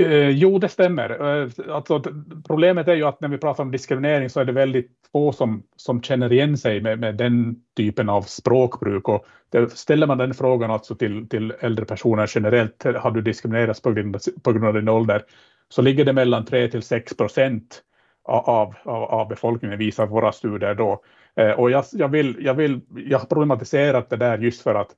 Eh, 0.00 0.28
jo, 0.28 0.58
det 0.58 0.68
stämmer. 0.68 1.10
Eh, 1.10 1.74
alltså, 1.74 2.02
problemet 2.46 2.88
är 2.88 2.94
ju 2.94 3.04
att 3.04 3.20
när 3.20 3.28
vi 3.28 3.38
pratar 3.38 3.64
om 3.64 3.70
diskriminering 3.70 4.30
så 4.30 4.40
är 4.40 4.44
det 4.44 4.52
väldigt 4.52 4.90
få 5.12 5.32
som, 5.32 5.62
som 5.76 6.02
känner 6.02 6.32
igen 6.32 6.58
sig 6.58 6.80
med, 6.80 6.98
med 6.98 7.16
den 7.16 7.56
typen 7.76 8.08
av 8.08 8.22
språkbruk. 8.22 9.08
Och 9.08 9.26
det, 9.50 9.70
ställer 9.70 10.06
man 10.06 10.18
den 10.18 10.34
frågan 10.34 10.70
alltså 10.70 10.94
till, 10.94 11.28
till 11.28 11.52
äldre 11.60 11.84
personer 11.84 12.30
generellt, 12.34 12.84
har 12.84 13.10
du 13.10 13.22
diskriminerats 13.22 13.82
på 13.82 13.92
grund, 13.92 14.16
på 14.42 14.52
grund 14.52 14.66
av 14.66 14.74
din 14.74 14.88
ålder, 14.88 15.22
så 15.68 15.82
ligger 15.82 16.04
det 16.04 16.12
mellan 16.12 16.44
3 16.44 16.68
till 16.68 16.82
6 16.82 17.16
procent 17.16 17.82
av, 18.24 18.74
av, 18.84 19.02
av 19.02 19.28
befolkningen 19.28 19.78
visar 19.78 20.06
våra 20.06 20.32
studier 20.32 20.74
då. 20.74 21.02
Eh, 21.36 21.50
och 21.50 21.70
jag, 21.70 21.84
jag, 21.92 22.08
vill, 22.08 22.36
jag, 22.40 22.54
vill, 22.54 22.80
jag 22.96 23.18
har 23.18 23.26
problematiserat 23.26 24.10
det 24.10 24.16
där 24.16 24.38
just 24.38 24.62
för 24.62 24.74
att 24.74 24.88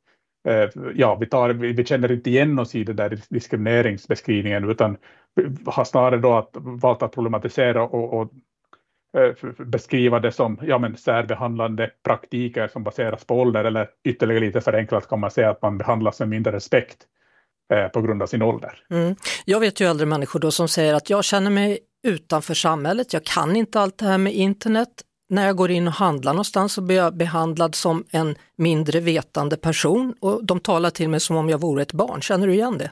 Eh, 0.48 0.68
ja, 0.94 1.14
vi, 1.14 1.26
tar, 1.26 1.50
vi, 1.50 1.72
vi 1.72 1.84
känner 1.84 2.12
inte 2.12 2.30
igen 2.30 2.58
oss 2.58 2.74
i 2.74 2.84
den 2.84 2.96
där 2.96 3.18
diskrimineringsbeskrivningen 3.28 4.70
utan 4.70 4.96
har 5.66 5.84
snarare 5.84 6.20
då 6.20 6.34
att, 6.34 6.50
valt 6.54 7.02
att 7.02 7.12
problematisera 7.12 7.82
och, 7.82 8.20
och 8.20 8.32
eh, 9.18 9.64
beskriva 9.64 10.20
det 10.20 10.32
som 10.32 10.58
ja, 10.62 10.78
men 10.78 10.96
särbehandlande 10.96 11.90
praktiker 12.04 12.68
som 12.68 12.84
baseras 12.84 13.24
på 13.24 13.40
ålder 13.40 13.64
eller 13.64 13.88
ytterligare 14.04 14.44
lite 14.44 14.60
förenklat 14.60 15.08
kan 15.08 15.20
man 15.20 15.30
säga 15.30 15.50
att 15.50 15.62
man 15.62 15.78
behandlas 15.78 16.20
med 16.20 16.28
mindre 16.28 16.52
respekt 16.52 16.98
eh, 17.72 17.88
på 17.88 18.00
grund 18.00 18.22
av 18.22 18.26
sin 18.26 18.42
ålder. 18.42 18.84
Mm. 18.90 19.16
Jag 19.44 19.60
vet 19.60 19.80
ju 19.80 19.86
äldre 19.86 20.06
människor 20.06 20.40
då 20.40 20.50
som 20.50 20.68
säger 20.68 20.94
att 20.94 21.10
jag 21.10 21.24
känner 21.24 21.50
mig 21.50 21.78
utanför 22.06 22.54
samhället, 22.54 23.12
jag 23.12 23.24
kan 23.24 23.56
inte 23.56 23.80
allt 23.80 23.98
det 23.98 24.06
här 24.06 24.18
med 24.18 24.34
internet. 24.34 24.88
När 25.32 25.46
jag 25.46 25.56
går 25.56 25.70
in 25.70 25.86
och 25.86 25.92
handlar 25.92 26.32
någonstans 26.32 26.72
så 26.72 26.82
blir 26.82 26.96
jag 26.96 27.16
behandlad 27.16 27.74
som 27.74 28.04
en 28.10 28.34
mindre 28.56 29.00
vetande 29.00 29.56
person 29.56 30.14
och 30.20 30.46
de 30.46 30.60
talar 30.60 30.90
till 30.90 31.08
mig 31.08 31.20
som 31.20 31.36
om 31.36 31.48
jag 31.48 31.60
vore 31.60 31.82
ett 31.82 31.92
barn. 31.92 32.20
Känner 32.20 32.46
du 32.46 32.54
igen 32.54 32.78
det? 32.78 32.90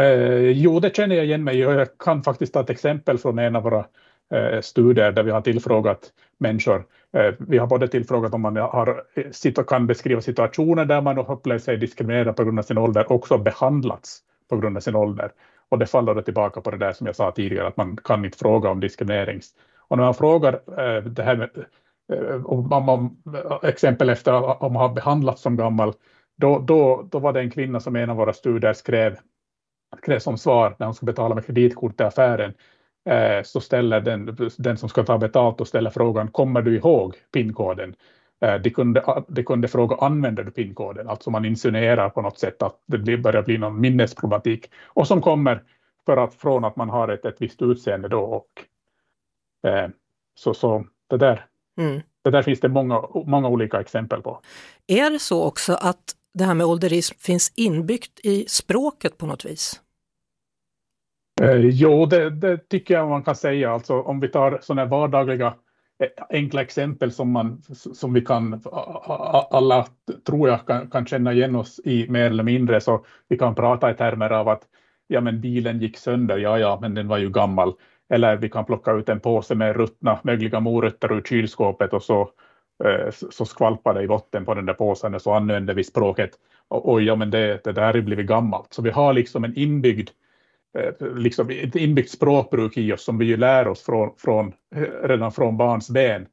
Eh, 0.00 0.50
jo, 0.50 0.80
det 0.80 0.96
känner 0.96 1.16
jag 1.16 1.24
igen 1.24 1.44
mig 1.44 1.66
och 1.66 1.74
jag 1.74 1.88
kan 1.98 2.22
faktiskt 2.22 2.52
ta 2.52 2.60
ett 2.60 2.70
exempel 2.70 3.18
från 3.18 3.38
en 3.38 3.56
av 3.56 3.62
våra 3.62 3.84
eh, 4.34 4.60
studier 4.60 5.12
där 5.12 5.22
vi 5.22 5.30
har 5.30 5.40
tillfrågat 5.40 6.12
människor. 6.38 6.86
Eh, 7.16 7.34
vi 7.38 7.58
har 7.58 7.66
både 7.66 7.88
tillfrågat 7.88 8.34
om 8.34 8.40
man 8.40 8.56
har, 8.56 9.02
eh, 9.44 9.64
kan 9.64 9.86
beskriva 9.86 10.20
situationer 10.20 10.84
där 10.84 11.00
man 11.00 11.18
upplever 11.18 11.38
upplevt 11.38 11.62
sig 11.62 11.76
diskriminerad 11.76 12.36
på 12.36 12.44
grund 12.44 12.58
av 12.58 12.62
sin 12.62 12.78
ålder, 12.78 13.12
också 13.12 13.38
behandlats 13.38 14.20
på 14.50 14.56
grund 14.56 14.76
av 14.76 14.80
sin 14.80 14.94
ålder. 14.94 15.30
Och 15.68 15.78
det 15.78 15.86
faller 15.86 16.22
tillbaka 16.22 16.60
på 16.60 16.70
det 16.70 16.78
där 16.78 16.92
som 16.92 17.06
jag 17.06 17.16
sa 17.16 17.30
tidigare, 17.30 17.66
att 17.66 17.76
man 17.76 17.96
kan 17.96 18.24
inte 18.24 18.38
fråga 18.38 18.70
om 18.70 18.80
diskriminerings. 18.80 19.50
Och 19.88 19.96
när 19.96 20.04
man 20.04 20.14
frågar 20.14 20.52
eh, 20.52 21.02
det 21.02 21.22
här 21.22 21.36
med 21.36 21.50
eh, 22.12 22.46
om, 22.46 22.72
om, 22.72 22.88
om, 22.88 23.22
exempel 23.62 24.08
efter 24.08 24.62
om 24.62 24.72
man 24.72 24.82
har 24.82 24.94
behandlats 24.94 25.42
som 25.42 25.56
gammal, 25.56 25.92
då, 26.36 26.58
då, 26.58 27.08
då 27.10 27.18
var 27.18 27.32
det 27.32 27.40
en 27.40 27.50
kvinna 27.50 27.80
som 27.80 27.96
i 27.96 28.02
en 28.02 28.10
av 28.10 28.16
våra 28.16 28.32
studier 28.32 28.72
skrev 28.72 29.16
skrev 29.98 30.18
som 30.18 30.38
svar 30.38 30.76
när 30.78 30.86
hon 30.86 30.94
ska 30.94 31.06
betala 31.06 31.34
med 31.34 31.46
kreditkort 31.46 32.00
i 32.00 32.04
affären, 32.04 32.54
eh, 33.10 33.42
så 33.42 33.60
ställer 33.60 34.00
den, 34.00 34.36
den 34.58 34.76
som 34.76 34.88
ska 34.88 35.04
ta 35.04 35.18
betalt 35.18 35.60
och 35.60 35.68
ställer 35.68 35.90
frågan, 35.90 36.28
kommer 36.28 36.62
du 36.62 36.76
ihåg 36.76 37.14
pinkoden? 37.32 37.94
Eh, 38.40 38.54
de, 38.54 38.70
kunde, 38.70 39.24
de 39.28 39.42
kunde 39.42 39.68
fråga, 39.68 39.96
använder 39.96 40.44
du 40.44 40.50
pinkoden? 40.50 41.08
Alltså 41.08 41.30
man 41.30 41.44
insinuerar 41.44 42.08
på 42.08 42.22
något 42.22 42.38
sätt 42.38 42.62
att 42.62 42.80
det 42.86 43.16
börjar 43.16 43.42
bli 43.42 43.58
någon 43.58 43.80
minnesproblematik. 43.80 44.70
Och 44.86 45.06
som 45.06 45.20
kommer 45.20 45.62
för 46.06 46.16
att, 46.16 46.34
från 46.34 46.64
att 46.64 46.76
man 46.76 46.90
har 46.90 47.08
ett, 47.08 47.24
ett 47.24 47.36
visst 47.42 47.62
utseende 47.62 48.08
då. 48.08 48.20
Och, 48.20 48.48
så, 50.34 50.54
så 50.54 50.86
det 51.10 51.16
där, 51.16 51.46
Mm. 51.76 52.02
det 52.22 52.30
där 52.30 52.42
finns 52.42 52.60
det 52.60 52.68
många, 52.68 53.02
många 53.26 53.48
olika 53.48 53.80
exempel 53.80 54.22
på. 54.22 54.40
Är 54.86 55.10
det 55.10 55.18
så 55.18 55.44
också 55.44 55.74
att 55.74 56.14
det 56.34 56.44
här 56.44 56.54
med 56.54 56.66
ålderism 56.66 57.14
finns 57.18 57.52
inbyggt 57.56 58.20
i 58.22 58.44
språket 58.48 59.18
på 59.18 59.26
något 59.26 59.44
vis? 59.44 59.80
Eh, 61.42 61.56
jo, 61.56 62.06
det, 62.06 62.30
det 62.30 62.68
tycker 62.68 62.94
jag 62.94 63.08
man 63.08 63.22
kan 63.22 63.36
säga. 63.36 63.72
Alltså, 63.72 64.00
om 64.00 64.20
vi 64.20 64.28
tar 64.28 64.58
sådana 64.62 64.84
vardagliga 64.84 65.54
eh, 66.02 66.24
enkla 66.30 66.62
exempel 66.62 67.12
som, 67.12 67.30
man, 67.30 67.62
som 67.72 68.12
vi 68.12 68.20
kan, 68.20 68.62
alla 69.50 69.86
tror 70.26 70.48
jag 70.48 70.66
kan, 70.66 70.90
kan 70.90 71.06
känna 71.06 71.32
igen 71.32 71.56
oss 71.56 71.80
i 71.84 72.08
mer 72.08 72.26
eller 72.26 72.42
mindre, 72.44 72.80
så 72.80 73.04
vi 73.28 73.38
kan 73.38 73.54
prata 73.54 73.90
i 73.90 73.94
termer 73.94 74.30
av 74.30 74.48
att 74.48 74.62
ja, 75.06 75.20
men 75.20 75.40
bilen 75.40 75.80
gick 75.80 75.96
sönder, 75.96 76.38
ja, 76.38 76.58
ja, 76.58 76.78
men 76.80 76.94
den 76.94 77.08
var 77.08 77.18
ju 77.18 77.30
gammal. 77.30 77.74
Eller 78.08 78.36
vi 78.36 78.48
kan 78.48 78.64
plocka 78.64 78.92
ut 78.92 79.08
en 79.08 79.20
påse 79.20 79.54
med 79.54 79.76
ruttna 79.76 80.18
mögliga 80.22 80.60
morötter 80.60 81.12
ur 81.12 81.22
kylskåpet 81.22 81.92
och 81.92 82.02
så, 82.02 82.30
eh, 82.84 83.10
så 83.30 83.44
skvalpar 83.44 83.94
det 83.94 84.02
i 84.02 84.06
botten 84.06 84.44
på 84.44 84.54
den 84.54 84.66
där 84.66 84.74
påsen 84.74 85.14
och 85.14 85.22
så 85.22 85.32
använder 85.32 85.74
vi 85.74 85.84
språket. 85.84 86.30
Och, 86.68 86.92
oj, 86.92 87.04
ja, 87.04 87.16
men 87.16 87.30
det, 87.30 87.64
det 87.64 87.72
där 87.72 87.86
har 87.86 87.94
ju 87.94 88.02
blivit 88.02 88.26
gammalt. 88.26 88.72
Så 88.72 88.82
vi 88.82 88.90
har 88.90 89.12
liksom 89.12 89.44
en 89.44 89.58
inbyggd 89.58 90.10
eh, 90.78 91.14
liksom 91.16 91.50
ett 91.50 91.76
inbyggt 91.76 92.10
språkbruk 92.10 92.76
i 92.76 92.92
oss 92.92 93.04
som 93.04 93.18
vi 93.18 93.24
ju 93.24 93.36
lär 93.36 93.68
oss 93.68 93.82
från, 93.82 94.10
från, 94.18 94.52
eh, 94.74 95.08
redan 95.08 95.32
från 95.32 95.56
barns 95.56 95.90
ben. 95.90 96.26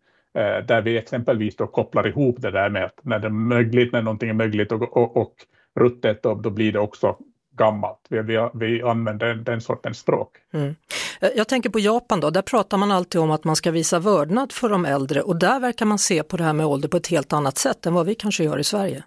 Där 0.68 0.82
vi 0.82 0.98
exempelvis 0.98 1.56
då 1.56 1.68
kopplar 1.68 2.08
ihop 2.08 2.36
det 2.40 2.52
där 2.52 2.70
med 2.70 2.86
att 2.86 3.00
när 3.02 3.20
det 3.20 3.28
är 3.28 3.32
möjligt, 3.32 3.94
när 3.94 4.02
någonting 4.02 4.30
är 4.30 4.34
möjligt 4.34 4.72
och, 4.72 4.98
och, 4.98 5.18
och 5.18 5.34
ruttet, 5.80 6.24
då, 6.24 6.36
då 6.36 6.50
blir 6.50 6.72
det 6.74 6.80
också 6.80 7.18
gammalt. 7.58 8.00
Vi, 8.10 8.22
vi, 8.22 8.50
vi 8.54 8.82
använder 8.82 9.36
den 9.36 9.62
sortens 9.62 10.00
språk. 10.00 10.38
Mm. 10.54 10.76
Jag 11.36 11.48
tänker 11.48 11.70
på 11.70 11.80
Japan 11.80 12.20
då, 12.20 12.30
där 12.30 12.42
pratar 12.42 12.78
man 12.78 12.92
alltid 12.92 13.22
om 13.22 13.32
att 13.32 13.44
man 13.44 13.56
ska 13.56 13.72
visa 13.72 14.00
vördnad 14.00 14.52
för 14.52 14.70
de 14.70 14.86
äldre 14.86 15.22
och 15.22 15.36
där 15.36 15.60
verkar 15.60 15.86
man 15.86 16.00
se 16.00 16.24
på 16.24 16.38
det 16.38 16.44
här 16.44 16.54
med 16.54 16.66
ålder 16.66 16.90
på 16.90 16.98
ett 16.98 17.08
helt 17.08 17.34
annat 17.34 17.58
sätt 17.58 17.86
än 17.86 17.94
vad 17.94 18.06
vi 18.06 18.16
kanske 18.16 18.44
gör 18.44 18.60
i 18.60 18.64
Sverige. 18.64 19.04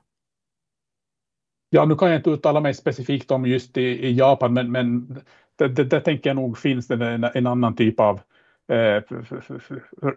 Ja, 1.71 1.85
nu 1.85 1.97
kan 1.97 2.11
jag 2.11 2.19
inte 2.19 2.31
uttala 2.31 2.61
mig 2.61 2.75
specifikt 2.75 3.31
om 3.31 3.47
just 3.47 3.77
i, 3.77 3.83
i 3.83 4.15
Japan, 4.15 4.55
men, 4.55 4.73
men 4.73 5.19
det, 5.57 5.69
det, 5.69 5.85
det, 5.85 6.01
tänker 6.01 6.31
jag 6.31 6.37
nog 6.37 6.59
finns 6.59 6.89
det 6.89 7.07
en, 7.07 7.25
en 7.25 7.47
annan 7.47 7.77
typ 7.77 8.01
av 8.01 8.21
eh, 8.69 9.03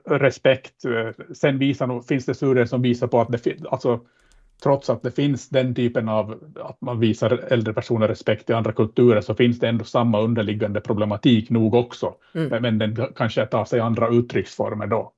respekt. 0.06 0.74
Sen 1.34 1.60
visar 1.60 2.02
finns 2.02 2.26
det 2.26 2.36
studier 2.36 2.66
som 2.66 2.82
visar 2.82 3.08
på 3.08 3.22
att 3.22 3.44
det, 3.44 3.66
alltså, 3.70 4.00
trots 4.64 4.90
att 4.90 5.04
det 5.04 5.12
finns 5.12 5.50
den 5.50 5.76
typen 5.76 6.10
av 6.10 6.40
att 6.64 6.82
man 6.82 7.00
visar 7.00 7.30
äldre 7.52 7.74
personer 7.74 8.08
respekt 8.08 8.50
i 8.50 8.54
andra 8.54 8.72
kulturer 8.72 9.22
så 9.22 9.36
finns 9.36 9.60
det 9.60 9.68
ändå 9.68 9.86
samma 9.86 10.22
underliggande 10.22 10.82
problematik 10.82 11.50
nog 11.50 11.74
också. 11.74 12.14
Mm. 12.36 12.62
Men 12.62 12.78
den 12.78 13.08
kanske 13.16 13.46
tar 13.46 13.66
sig 13.66 13.80
andra 13.80 14.10
uttrycksformer 14.10 14.88
då. 14.88 15.14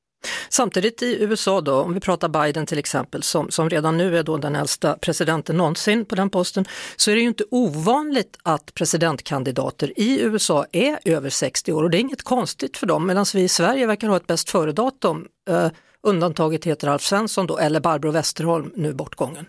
Samtidigt 0.50 1.02
i 1.02 1.24
USA 1.24 1.62
då, 1.62 1.74
om 1.74 1.94
vi 1.94 2.00
pratar 2.00 2.30
Biden 2.30 2.66
till 2.66 2.80
exempel, 2.80 3.24
som, 3.24 3.52
som 3.52 3.70
redan 3.70 3.98
nu 3.98 4.18
är 4.18 4.24
då 4.24 4.38
den 4.38 4.56
äldsta 4.56 4.98
presidenten 5.02 5.58
någonsin 5.58 6.06
på 6.06 6.16
den 6.16 6.30
posten, 6.30 6.66
så 6.96 7.12
är 7.12 7.16
det 7.16 7.22
ju 7.22 7.28
inte 7.28 7.44
ovanligt 7.52 8.38
att 8.44 8.74
presidentkandidater 8.74 10.00
i 10.00 10.22
USA 10.22 10.66
är 10.72 11.00
över 11.06 11.30
60 11.30 11.74
år 11.74 11.84
och 11.84 11.90
det 11.90 11.98
är 11.98 12.00
inget 12.00 12.24
konstigt 12.24 12.78
för 12.78 12.88
dem, 12.88 13.08
medan 13.08 13.26
vi 13.34 13.42
i 13.42 13.48
Sverige 13.48 13.88
verkar 13.88 14.08
ha 14.08 14.18
ett 14.18 14.28
bäst 14.28 14.50
före-datum. 14.50 15.28
Uh, 15.50 15.68
Undantaget 16.02 16.66
heter 16.66 16.88
Alf 16.88 17.02
Svensson 17.02 17.48
då, 17.48 17.58
eller 17.58 17.80
Barbro 17.80 18.12
Westerholm, 18.12 18.72
nu 18.76 18.94
bortgången. 18.94 19.46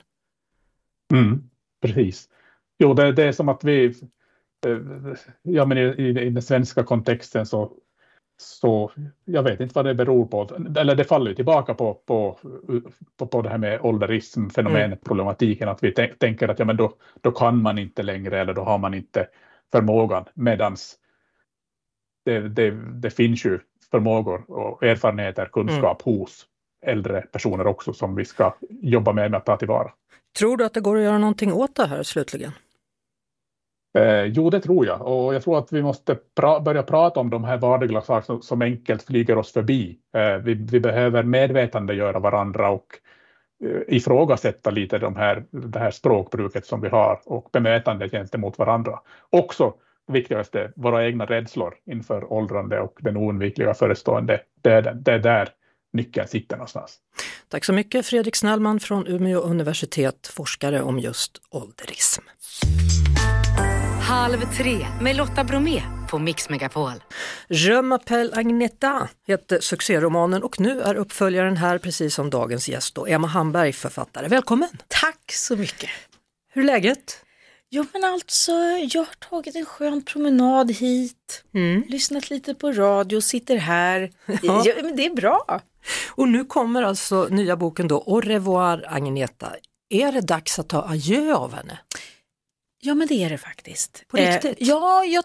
Mm, 1.13 1.51
precis. 1.83 2.29
Jo, 2.79 2.95
det, 2.95 3.13
det 3.13 3.25
är 3.25 3.33
som 3.33 3.49
att 3.49 3.65
vi, 3.65 3.85
eh, 4.67 4.79
ja 5.43 5.65
men 5.65 5.79
i, 5.79 5.81
i, 5.81 6.09
i, 6.09 6.31
den 6.31 6.43
svenska 6.43 6.85
kontexten 6.85 7.47
så, 7.47 7.73
så, 8.37 8.93
jag 9.25 9.43
vet 9.43 9.61
inte 9.61 9.75
vad 9.75 9.85
det 9.85 9.95
beror 9.95 10.27
på, 10.27 10.49
eller 10.77 10.95
det 10.95 11.05
faller 11.05 11.35
tillbaka 11.35 11.75
på, 11.75 11.95
på, 11.95 12.39
på, 13.17 13.27
på 13.27 13.43
det 13.43 13.49
här 13.49 13.59
med 13.59 13.81
ålderism, 13.81 14.49
fenomenet, 14.49 14.87
mm. 14.87 14.99
problematiken, 15.05 15.69
att 15.69 15.83
vi 15.83 15.93
tänker 16.19 16.49
att 16.49 16.59
ja 16.59 16.65
men 16.65 16.77
då, 16.77 16.93
då 17.21 17.31
kan 17.31 17.63
man 17.63 17.79
inte 17.79 18.03
längre 18.03 18.41
eller 18.41 18.55
då 18.55 18.63
har 18.63 18.79
man 18.79 18.95
inte 18.95 19.27
förmågan, 19.73 20.25
medans 20.35 20.97
det, 22.25 22.49
det, 22.49 22.71
det 23.01 23.11
finns 23.11 23.45
ju 23.45 23.59
förmågor 23.91 24.51
och 24.51 24.83
erfarenheter, 24.83 25.47
kunskap 25.53 26.07
mm. 26.07 26.19
hos 26.19 26.47
äldre 26.87 27.21
personer 27.21 27.67
också 27.67 27.93
som 27.93 28.15
vi 28.15 28.25
ska 28.25 28.55
jobba 28.69 29.13
med, 29.13 29.31
med 29.31 29.39
att 29.39 29.47
ta 29.47 29.57
tillvara. 29.57 29.93
Tror 30.39 30.57
du 30.57 30.65
att 30.65 30.75
det 30.75 30.81
går 30.81 30.97
att 30.97 31.03
göra 31.03 31.19
någonting 31.19 31.53
åt 31.53 31.77
det 31.77 31.87
här 31.87 32.03
slutligen? 32.03 32.53
Eh, 33.99 34.25
jo, 34.25 34.51
det 34.51 34.61
tror 34.61 34.87
jag 34.87 35.03
och 35.03 35.35
jag 35.35 35.43
tror 35.43 35.59
att 35.59 35.73
vi 35.73 35.83
måste 35.83 36.15
pra 36.35 36.61
börja 36.61 36.83
prata 36.83 37.21
om 37.21 37.31
de 37.31 37.45
här 37.45 37.57
vardagliga 37.57 38.01
sakerna 38.01 38.23
som, 38.23 38.43
som 38.43 38.63
enkelt 38.63 39.03
flyger 39.03 39.39
oss 39.39 39.53
förbi. 39.53 39.99
Eh, 40.15 40.37
vi, 40.37 40.55
vi, 40.55 40.81
behöver 40.81 41.23
medvetandegöra 41.23 42.19
varandra 42.19 42.71
och 42.71 42.87
eh, 43.65 43.97
ifrågasätta 43.97 44.71
lite 44.71 44.99
de 44.99 45.17
här, 45.17 45.45
det 45.51 45.79
här 45.79 45.91
språkbruket 45.91 46.67
som 46.67 46.81
vi 46.81 46.89
har 46.89 47.21
och 47.25 47.49
bemötandet 47.53 48.11
gentemot 48.11 48.59
varandra. 48.59 49.01
Också 49.31 49.75
viktigaste, 50.13 50.73
våra 50.77 51.07
egna 51.07 51.25
rädslor 51.25 51.75
inför 51.87 52.33
åldrande 52.33 52.81
och 52.81 52.99
den 53.01 53.17
oundvikliga 53.17 53.75
förestående 53.75 54.41
döden. 54.63 55.03
Det 55.03 55.13
är 55.13 55.19
där 55.19 55.49
nyckeln 55.93 56.29
sitter 56.29 56.57
någonstans. 56.57 56.99
Tack 57.49 57.65
så 57.65 57.73
mycket 57.73 58.07
Fredrik 58.07 58.37
Snellman 58.37 58.81
från 58.81 59.07
Umeå 59.07 59.41
universitet, 59.41 60.27
forskare 60.27 60.83
om 60.83 60.99
just 60.99 61.39
ålderism. 61.51 62.23
Halv 64.09 64.41
tre 64.41 64.87
med 65.03 65.17
Lotta 65.17 65.45
Bromé 65.45 65.83
på 66.11 66.19
Mix 66.19 66.49
Megapol. 66.49 66.93
Je 67.49 67.83
m'appelle 67.83 68.39
Agneta 68.39 69.09
heter 69.27 69.61
succéromanen 69.61 70.43
och 70.43 70.61
nu 70.61 70.81
är 70.81 70.95
uppföljaren 70.95 71.57
här 71.57 71.79
precis 71.79 72.15
som 72.15 72.31
dagens 72.31 72.69
gäst 72.69 72.95
då, 72.95 73.07
Emma 73.07 73.27
Hamberg, 73.27 73.73
författare. 73.73 74.29
Välkommen! 74.29 74.69
Tack 74.89 75.33
så 75.33 75.57
mycket! 75.57 75.91
Hur 76.53 76.63
är 76.63 76.67
läget? 76.67 77.25
Jo 77.73 77.87
men 77.93 78.05
alltså, 78.05 78.53
jag 78.91 79.01
har 79.01 79.15
tagit 79.31 79.57
en 79.57 79.65
skön 79.65 80.03
promenad 80.03 80.71
hit, 80.71 81.45
mm. 81.55 81.85
lyssnat 81.89 82.31
lite 82.31 82.55
på 82.55 82.73
radio, 82.73 83.21
sitter 83.21 83.57
här. 83.57 84.13
Ja. 84.43 84.63
ja. 84.67 84.75
men 84.83 84.97
det 84.97 85.07
är 85.07 85.15
bra. 85.15 85.61
Och 86.09 86.29
nu 86.29 86.45
kommer 86.45 86.83
alltså 86.83 87.29
nya 87.31 87.57
boken 87.57 87.89
då, 87.89 88.03
Au 88.07 88.21
revoir 88.21 88.85
Agneta. 88.89 89.53
Är 89.89 90.13
det 90.13 90.21
dags 90.21 90.59
att 90.59 90.69
ta 90.69 90.89
adjö 90.89 91.35
av 91.35 91.55
henne? 91.55 91.79
Ja 92.81 92.95
men 92.95 93.09
det 93.09 93.25
är 93.25 93.31
det 93.31 93.39
faktiskt. 93.39 94.05
På 94.09 94.17
riktigt? 94.17 94.61
Eh, 94.61 94.69
ja, 94.69 95.05
jag 95.05 95.25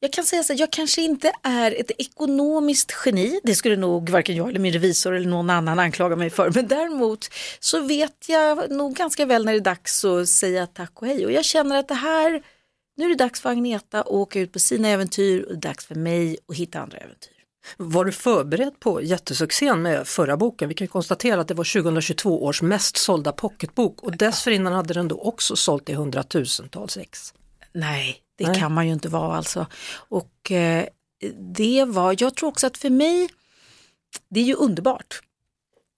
jag 0.00 0.12
kan 0.12 0.24
säga 0.24 0.42
så 0.42 0.52
här, 0.52 0.60
jag 0.60 0.72
kanske 0.72 1.02
inte 1.02 1.32
är 1.42 1.80
ett 1.80 1.90
ekonomiskt 1.98 2.92
geni, 3.04 3.40
det 3.42 3.54
skulle 3.54 3.76
nog 3.76 4.10
varken 4.10 4.36
jag 4.36 4.48
eller 4.48 4.60
min 4.60 4.72
revisor 4.72 5.14
eller 5.14 5.28
någon 5.28 5.50
annan 5.50 5.78
anklaga 5.78 6.16
mig 6.16 6.30
för, 6.30 6.50
men 6.50 6.68
däremot 6.68 7.28
så 7.60 7.80
vet 7.80 8.28
jag 8.28 8.70
nog 8.70 8.94
ganska 8.94 9.26
väl 9.26 9.44
när 9.44 9.52
det 9.52 9.58
är 9.58 9.60
dags 9.60 10.04
att 10.04 10.28
säga 10.28 10.66
tack 10.66 11.02
och 11.02 11.06
hej 11.06 11.26
och 11.26 11.32
jag 11.32 11.44
känner 11.44 11.76
att 11.76 11.88
det 11.88 11.94
här, 11.94 12.42
nu 12.96 13.04
är 13.04 13.08
det 13.08 13.14
dags 13.14 13.40
för 13.40 13.50
Agneta 13.50 14.00
att 14.00 14.06
åka 14.06 14.40
ut 14.40 14.52
på 14.52 14.58
sina 14.58 14.88
äventyr 14.88 15.42
och 15.42 15.48
det 15.48 15.68
är 15.68 15.70
dags 15.70 15.86
för 15.86 15.94
mig 15.94 16.36
att 16.48 16.56
hitta 16.56 16.80
andra 16.80 16.98
äventyr. 16.98 17.32
Var 17.76 18.04
du 18.04 18.12
förberedd 18.12 18.80
på 18.80 19.02
jättesuccén 19.02 19.82
med 19.82 20.08
förra 20.08 20.36
boken? 20.36 20.68
Vi 20.68 20.74
kan 20.74 20.88
konstatera 20.88 21.40
att 21.40 21.48
det 21.48 21.54
var 21.54 21.82
2022 21.82 22.44
års 22.44 22.62
mest 22.62 22.96
sålda 22.96 23.32
pocketbok 23.32 24.02
och 24.02 24.16
dessförinnan 24.16 24.72
hade 24.72 24.94
den 24.94 25.08
då 25.08 25.16
också 25.16 25.56
sålt 25.56 25.88
i 25.88 25.94
hundratusentals 25.94 26.96
ex. 26.96 27.34
Nej, 27.72 28.16
det 28.42 28.48
Nej. 28.48 28.60
kan 28.60 28.72
man 28.72 28.86
ju 28.86 28.92
inte 28.92 29.08
vara 29.08 29.36
alltså. 29.36 29.66
Och 29.94 30.50
eh, 30.50 30.84
det 31.56 31.84
var, 31.84 32.16
jag 32.18 32.34
tror 32.34 32.48
också 32.48 32.66
att 32.66 32.78
för 32.78 32.90
mig, 32.90 33.28
det 34.28 34.40
är 34.40 34.44
ju 34.44 34.54
underbart. 34.54 35.20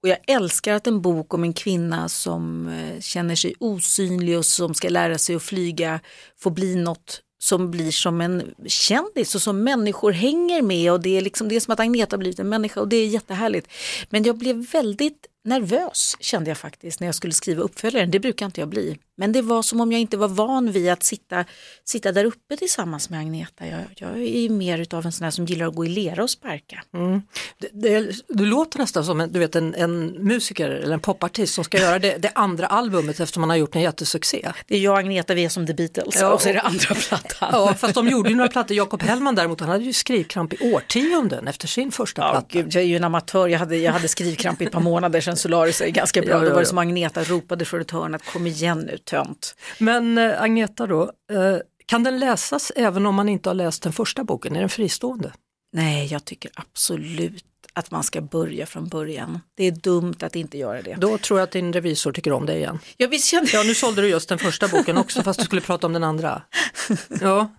Och 0.02 0.08
jag 0.08 0.18
älskar 0.26 0.74
att 0.74 0.86
en 0.86 1.00
bok 1.02 1.34
om 1.34 1.44
en 1.44 1.52
kvinna 1.52 2.08
som 2.08 2.68
eh, 2.68 3.00
känner 3.00 3.34
sig 3.34 3.54
osynlig 3.60 4.38
och 4.38 4.46
som 4.46 4.74
ska 4.74 4.88
lära 4.88 5.18
sig 5.18 5.36
att 5.36 5.42
flyga 5.42 6.00
får 6.38 6.50
bli 6.50 6.74
något 6.74 7.20
som 7.38 7.70
blir 7.70 7.90
som 7.90 8.20
en 8.20 8.54
kändis 8.66 9.34
och 9.34 9.42
som 9.42 9.62
människor 9.62 10.12
hänger 10.12 10.62
med 10.62 10.92
och 10.92 11.00
det 11.00 11.16
är, 11.16 11.20
liksom, 11.20 11.48
det 11.48 11.56
är 11.56 11.60
som 11.60 11.72
att 11.72 11.80
Agneta 11.80 12.18
blivit 12.18 12.38
en 12.38 12.48
människa 12.48 12.80
och 12.80 12.88
det 12.88 12.96
är 12.96 13.06
jättehärligt. 13.06 13.68
Men 14.10 14.22
jag 14.22 14.38
blev 14.38 14.70
väldigt 14.70 15.26
nervös 15.44 16.16
kände 16.20 16.50
jag 16.50 16.58
faktiskt 16.58 17.00
när 17.00 17.08
jag 17.08 17.14
skulle 17.14 17.32
skriva 17.32 17.62
uppföljaren. 17.62 18.10
Det 18.10 18.20
brukar 18.20 18.46
inte 18.46 18.60
jag 18.60 18.68
bli. 18.68 18.98
Men 19.16 19.32
det 19.32 19.42
var 19.42 19.62
som 19.62 19.80
om 19.80 19.92
jag 19.92 20.00
inte 20.00 20.16
var 20.16 20.28
van 20.28 20.72
vid 20.72 20.90
att 20.90 21.02
sitta, 21.02 21.44
sitta 21.84 22.12
där 22.12 22.24
uppe 22.24 22.56
tillsammans 22.56 23.10
med 23.10 23.20
Agneta. 23.20 23.66
Jag, 23.66 23.80
jag 23.96 24.22
är 24.22 24.48
mer 24.48 24.78
utav 24.78 25.06
en 25.06 25.12
sån 25.12 25.24
här 25.24 25.30
som 25.30 25.44
gillar 25.44 25.66
att 25.66 25.74
gå 25.74 25.84
i 25.84 25.88
lera 25.88 26.22
och 26.22 26.30
sparka. 26.30 26.82
Mm. 26.94 27.22
Det, 27.58 27.68
det, 27.72 28.14
du 28.28 28.46
låter 28.46 28.78
nästan 28.78 29.04
som 29.04 29.20
en, 29.20 29.32
du 29.32 29.38
vet, 29.38 29.56
en, 29.56 29.74
en 29.74 30.06
musiker 30.06 30.70
eller 30.70 30.94
en 30.94 31.00
popartist 31.00 31.54
som 31.54 31.64
ska 31.64 31.78
göra 31.78 31.98
det, 31.98 32.16
det 32.18 32.30
andra 32.34 32.66
albumet 32.66 33.20
efter 33.20 33.40
man 33.40 33.50
har 33.50 33.56
gjort 33.56 33.76
en 33.76 33.82
jättesuccé. 33.82 34.52
Det 34.66 34.76
är 34.76 34.80
jag 34.80 34.92
och 34.92 34.98
Agneta, 34.98 35.34
vi 35.34 35.44
är 35.44 35.48
som 35.48 35.66
The 35.66 35.74
Beatles 35.74 36.16
ja, 36.20 36.32
och 36.32 36.42
så 36.42 36.48
är 36.48 36.54
det 36.54 36.60
andra 36.60 36.94
plattan. 36.94 37.48
Ja, 37.52 37.74
fast 37.74 37.94
de 37.94 38.08
gjorde 38.08 38.28
ju 38.28 38.36
några 38.36 38.50
plattor. 38.50 38.76
Jakob 38.76 39.02
Hellman 39.02 39.34
däremot, 39.34 39.60
han 39.60 39.68
hade 39.68 39.84
ju 39.84 39.92
skrivkramp 39.92 40.52
i 40.52 40.72
årtionden 40.74 41.48
efter 41.48 41.68
sin 41.68 41.92
första 41.92 42.22
ja, 42.22 42.30
platta. 42.30 42.46
Gud, 42.50 42.74
jag 42.74 42.82
är 42.82 42.86
ju 42.86 42.96
en 42.96 43.04
amatör, 43.04 43.48
jag 43.48 43.58
hade, 43.58 43.76
jag 43.76 43.92
hade 43.92 44.08
skrivkramp 44.08 44.62
i 44.62 44.64
ett 44.64 44.72
par 44.72 44.80
månader 44.80 45.20
sedan 45.20 45.33
Solaris 45.36 45.80
är 45.80 45.88
ganska 45.88 46.20
bra. 46.20 46.30
Ja, 46.30 46.36
ja, 46.36 46.42
ja. 46.42 46.48
Då 46.48 46.54
var 46.54 46.60
det 46.60 46.66
som 46.66 46.78
Agneta 46.78 47.24
ropade 47.24 47.64
från 47.64 47.80
ett 47.80 47.90
hörn 47.90 48.14
att 48.14 48.26
kom 48.26 48.46
igen 48.46 48.78
nu 48.78 48.98
tönt. 48.98 49.54
Men 49.78 50.18
äh, 50.18 50.42
Agneta 50.42 50.86
då, 50.86 51.02
äh, 51.02 51.56
kan 51.86 52.04
den 52.04 52.18
läsas 52.18 52.72
även 52.76 53.06
om 53.06 53.14
man 53.14 53.28
inte 53.28 53.48
har 53.48 53.54
läst 53.54 53.82
den 53.82 53.92
första 53.92 54.24
boken? 54.24 54.56
Är 54.56 54.60
den 54.60 54.68
fristående? 54.68 55.32
Nej, 55.72 56.06
jag 56.06 56.24
tycker 56.24 56.50
absolut 56.54 57.44
att 57.72 57.90
man 57.90 58.02
ska 58.02 58.20
börja 58.20 58.66
från 58.66 58.88
början. 58.88 59.40
Det 59.54 59.64
är 59.64 59.70
dumt 59.70 60.16
att 60.20 60.36
inte 60.36 60.58
göra 60.58 60.82
det. 60.82 60.94
Då 60.94 61.18
tror 61.18 61.38
jag 61.38 61.44
att 61.44 61.50
din 61.50 61.72
revisor 61.72 62.12
tycker 62.12 62.32
om 62.32 62.46
dig 62.46 62.56
igen. 62.56 62.78
Ja, 62.96 63.06
visst 63.06 63.28
kände... 63.28 63.50
ja 63.52 63.62
nu 63.62 63.74
sålde 63.74 64.02
du 64.02 64.08
just 64.08 64.28
den 64.28 64.38
första 64.38 64.68
boken 64.68 64.96
också 64.96 65.22
fast 65.22 65.40
du 65.40 65.44
skulle 65.44 65.60
prata 65.60 65.86
om 65.86 65.92
den 65.92 66.04
andra. 66.04 66.42
Ja. 67.20 67.54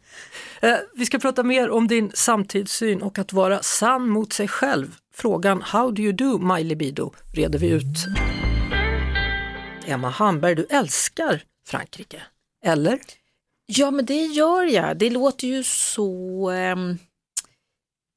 Eh, 0.62 0.76
vi 0.96 1.06
ska 1.06 1.20
prata 1.20 1.44
mer 1.44 1.70
om 1.70 1.88
din 1.88 2.12
samtidssyn 2.14 3.02
och 3.02 3.20
att 3.20 3.34
vara 3.34 3.62
sann 3.62 4.10
mot 4.10 4.34
sig 4.34 4.48
själv. 4.48 4.96
Frågan 5.18 5.62
How 5.62 5.92
do 5.92 6.02
you 6.02 6.14
do 6.14 6.38
my 6.38 6.64
libido 6.64 7.14
reder 7.34 7.60
vi 7.60 7.70
ut. 7.70 8.06
Emma 9.86 10.10
Hamberg, 10.10 10.56
du 10.56 10.66
älskar 10.70 11.44
Frankrike, 11.68 12.22
eller? 12.66 13.00
Ja 13.66 13.92
men 13.92 14.06
det 14.06 14.26
gör 14.26 14.64
jag. 14.64 14.98
Det 14.98 15.10
låter 15.10 15.48
ju 15.48 15.64
så 15.64 16.52
eh, 16.52 16.76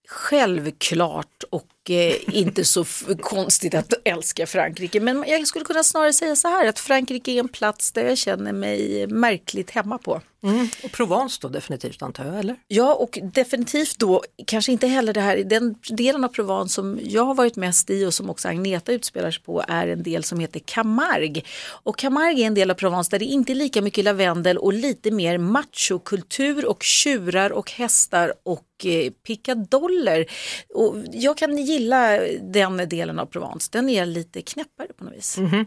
självklart 0.09 1.43
och 1.51 1.69
eh, 1.91 2.15
inte 2.33 2.65
så 2.65 2.85
konstigt 3.21 3.75
att 3.75 3.93
älska 4.05 4.47
Frankrike. 4.47 5.01
Men 5.01 5.25
jag 5.27 5.47
skulle 5.47 5.65
kunna 5.65 5.85
snarare 5.85 6.13
säga 6.13 6.37
så 6.37 6.49
här 6.49 6.67
att 6.69 6.79
Frankrike 6.79 7.33
är 7.33 7.41
en 7.41 7.49
plats 7.49 7.93
där 7.93 8.05
jag 8.05 8.19
känner 8.19 8.53
mig 8.53 9.07
märkligt 9.07 9.71
hemma 9.71 9.99
på. 9.99 10.21
Mm. 10.43 10.69
Och 10.85 10.93
Provence 10.93 11.39
då 11.41 11.49
definitivt 11.49 12.03
antar 12.03 12.25
jag, 12.25 12.39
eller? 12.39 12.57
Ja, 12.69 12.95
och 12.95 13.19
definitivt 13.23 13.99
då 13.99 14.23
kanske 14.47 14.73
inte 14.73 14.87
heller 14.87 15.13
det 15.13 15.21
här, 15.21 15.37
den 15.37 15.75
delen 15.89 16.25
av 16.25 16.29
Provence 16.29 16.75
som 16.75 17.01
jag 17.03 17.25
har 17.25 17.35
varit 17.35 17.57
mest 17.57 17.91
i 17.91 18.05
och 18.05 18.15
som 18.15 18.31
också 18.31 18.49
Agneta 18.49 18.93
utspelar 18.93 19.31
sig 19.31 19.43
på 19.43 19.65
är 19.69 19.89
en 19.89 20.03
del 20.03 20.25
som 20.25 20.41
heter 20.41 20.61
Camargue. 20.61 21.43
Och 21.69 21.99
Camargue 21.99 22.43
är 22.43 22.47
en 22.47 22.55
del 22.55 22.71
av 22.71 22.75
Provence 22.75 23.11
där 23.11 23.19
det 23.19 23.25
inte 23.25 23.53
är 23.53 23.55
lika 23.55 23.83
mycket 23.83 24.05
lavendel 24.05 24.59
och 24.59 24.73
lite 24.73 25.11
mer 25.11 25.39
machokultur 25.39 26.67
och 26.67 26.83
tjurar 26.83 27.51
och 27.51 27.71
hästar 27.71 28.33
och 28.43 28.65
eh, 28.85 29.11
pickadoller. 29.11 30.27
Och 30.75 30.97
jag 31.13 31.39
kan 31.39 31.59
gilla 31.59 31.78
den 32.41 32.89
delen 32.89 33.19
av 33.19 33.27
Provence, 33.27 33.69
den 33.73 33.89
är 33.89 34.07
lite 34.07 34.43
knäppare 34.43 34.89
på 34.99 35.05
något 35.05 35.15
vis. 35.15 35.39
Mm 35.39 35.51
-hmm. 35.51 35.67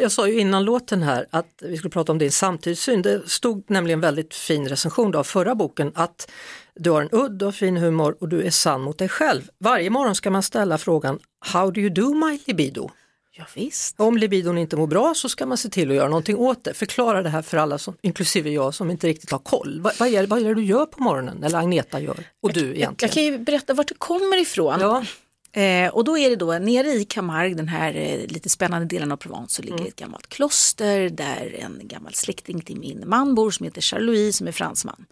Jag 0.00 0.12
sa 0.12 0.28
ju 0.28 0.40
innan 0.40 0.64
låten 0.64 1.02
här 1.02 1.26
att 1.30 1.62
vi 1.62 1.76
skulle 1.76 1.90
prata 1.90 2.12
om 2.12 2.18
din 2.18 2.32
samtidssyn. 2.32 3.02
Det 3.02 3.30
stod 3.30 3.70
nämligen 3.70 3.96
en 3.96 4.00
väldigt 4.00 4.34
fin 4.34 4.68
recension 4.68 5.14
av 5.14 5.24
förra 5.24 5.54
boken 5.54 5.92
att 5.94 6.30
du 6.74 6.90
har 6.90 7.02
en 7.02 7.08
udd 7.12 7.42
och 7.42 7.54
fin 7.54 7.76
humor 7.76 8.16
och 8.20 8.28
du 8.28 8.42
är 8.42 8.50
sann 8.50 8.80
mot 8.80 8.98
dig 8.98 9.08
själv. 9.08 9.50
Varje 9.58 9.90
morgon 9.90 10.14
ska 10.14 10.30
man 10.30 10.42
ställa 10.42 10.78
frågan 10.78 11.18
How 11.46 11.70
do 11.70 11.80
you 11.80 11.90
do 11.90 12.14
my 12.14 12.38
libido? 12.46 12.90
Ja, 13.32 13.46
visst. 13.54 14.00
Om 14.00 14.16
libidon 14.16 14.58
inte 14.58 14.76
mår 14.76 14.86
bra 14.86 15.14
så 15.14 15.28
ska 15.28 15.46
man 15.46 15.58
se 15.58 15.68
till 15.68 15.90
att 15.90 15.96
göra 15.96 16.08
någonting 16.08 16.36
åt 16.36 16.64
det. 16.64 16.74
Förklara 16.74 17.22
det 17.22 17.28
här 17.28 17.42
för 17.42 17.56
alla, 17.56 17.78
som, 17.78 17.94
inklusive 18.02 18.50
jag 18.50 18.74
som 18.74 18.90
inte 18.90 19.06
riktigt 19.06 19.30
har 19.30 19.38
koll. 19.38 19.80
Vad, 19.80 19.98
vad, 19.98 20.08
är, 20.08 20.26
vad 20.26 20.38
är 20.38 20.44
det 20.44 20.54
du 20.54 20.64
gör 20.64 20.86
på 20.86 21.02
morgonen, 21.02 21.44
eller 21.44 21.58
Agneta 21.58 22.00
gör, 22.00 22.24
och 22.42 22.52
du 22.52 22.60
egentligen? 22.60 22.94
Jag, 22.98 23.02
jag 23.02 23.10
kan 23.10 23.22
ju 23.22 23.38
berätta 23.38 23.74
vart 23.74 23.88
det 23.88 23.94
kommer 23.98 24.36
ifrån. 24.36 24.80
Ja. 24.80 25.04
Eh, 25.52 25.88
och 25.88 26.04
då 26.04 26.18
är 26.18 26.30
det 26.30 26.36
då 26.36 26.58
nere 26.58 26.88
i 26.88 27.04
Camargue, 27.04 27.54
den 27.54 27.68
här 27.68 27.94
eh, 27.94 28.26
lite 28.26 28.48
spännande 28.48 28.86
delen 28.86 29.12
av 29.12 29.16
Provence, 29.16 29.54
så 29.54 29.62
ligger 29.62 29.76
mm. 29.76 29.88
ett 29.88 29.96
gammalt 29.96 30.26
kloster 30.28 31.10
där 31.10 31.56
en 31.58 31.80
gammal 31.82 32.14
släkting 32.14 32.60
till 32.60 32.76
min 32.76 33.02
man 33.06 33.34
bor 33.34 33.50
som 33.50 33.64
heter 33.64 33.80
Charles 33.80 34.36
som 34.36 34.48
är 34.48 34.52
fransman. 34.52 35.06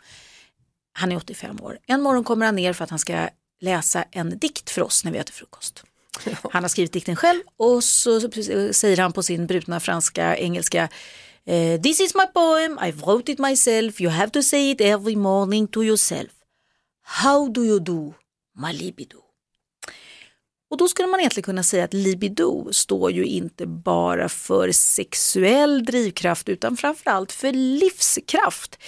Han 0.93 1.13
är 1.13 1.17
85 1.17 1.61
år. 1.61 1.79
En 1.87 2.03
morgon 2.03 2.25
kommer 2.25 2.47
han 2.47 2.55
ner 2.55 2.73
för 2.73 2.85
att 2.85 2.91
han 2.91 2.99
ska 2.99 3.29
läsa 3.61 4.05
en 4.11 4.39
dikt 4.39 4.71
för 4.71 4.83
oss 4.83 5.05
när 5.05 5.13
vi 5.13 5.19
äter 5.19 5.33
frukost. 5.33 5.85
Han 6.51 6.65
har 6.65 6.69
skrivit 6.69 6.93
dikten 6.93 7.17
själv 7.17 7.41
och 7.57 7.85
så, 7.85 8.21
så 8.21 8.31
säger 8.73 8.97
han 8.97 9.13
på 9.13 9.23
sin 9.23 9.47
brutna 9.47 9.81
franska 9.81 10.37
engelska 10.37 10.89
Uh, 11.49 11.81
this 11.81 12.01
is 12.01 12.15
my 12.15 12.27
poem, 12.27 12.79
I 12.79 12.91
wrote 12.91 13.33
it 13.33 13.39
myself, 13.39 14.01
you 14.01 14.11
have 14.11 14.31
to 14.31 14.43
say 14.43 14.71
it 14.71 14.81
every 14.83 15.17
morning 15.17 15.67
to 15.69 15.83
yourself. 15.83 16.31
How 17.03 17.49
do 17.49 17.65
you 17.65 17.81
do, 17.81 18.15
my 18.55 18.73
libido? 18.73 19.28
Och 20.71 20.77
då 20.77 20.89
skulle 20.89 21.09
man 21.09 21.21
egentligen 21.21 21.45
kunna 21.45 21.63
säga 21.63 21.85
att 21.85 21.95
libido 21.95 22.69
står 22.73 23.11
ju 23.11 23.25
inte 23.25 23.67
bara 23.67 24.29
för 24.29 24.73
sexuell 24.73 25.85
drivkraft 25.85 26.49
utan 26.49 26.77
framförallt 26.77 27.33
för 27.33 27.53
livskraft. 27.53 28.79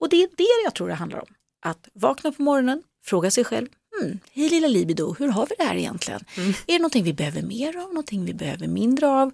Och 0.00 0.08
det 0.08 0.22
är 0.22 0.28
det 0.36 0.64
jag 0.64 0.74
tror 0.74 0.88
det 0.88 0.94
handlar 0.94 1.18
om. 1.18 1.28
Att 1.62 1.88
vakna 1.92 2.32
på 2.32 2.42
morgonen, 2.42 2.82
fråga 3.04 3.30
sig 3.30 3.44
själv, 3.44 3.66
hmm, 4.00 4.18
hej 4.32 4.48
lilla 4.48 4.68
libido, 4.68 5.14
hur 5.18 5.28
har 5.28 5.46
vi 5.46 5.54
det 5.58 5.64
här 5.64 5.76
egentligen? 5.76 6.20
Mm. 6.36 6.50
Är 6.50 6.72
det 6.72 6.78
någonting 6.78 7.04
vi 7.04 7.12
behöver 7.12 7.42
mer 7.42 7.76
av, 7.76 7.88
någonting 7.88 8.24
vi 8.24 8.34
behöver 8.34 8.66
mindre 8.66 9.08
av? 9.08 9.32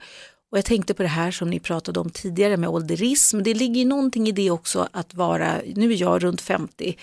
Och 0.51 0.59
jag 0.59 0.65
tänkte 0.65 0.95
på 0.95 1.03
det 1.03 1.09
här 1.09 1.31
som 1.31 1.51
ni 1.51 1.61
pratade 1.61 2.01
om 2.01 2.11
tidigare 2.11 2.57
med 2.57 2.69
ålderism, 2.69 3.43
det 3.43 3.55
ligger 3.55 3.81
ju 3.81 3.85
någonting 3.85 4.29
i 4.29 4.33
det 4.33 4.51
också 4.51 4.89
att 4.93 5.15
vara, 5.15 5.61
nu 5.75 5.93
är 5.93 6.01
jag 6.01 6.25
runt 6.25 6.41
50, 6.41 6.97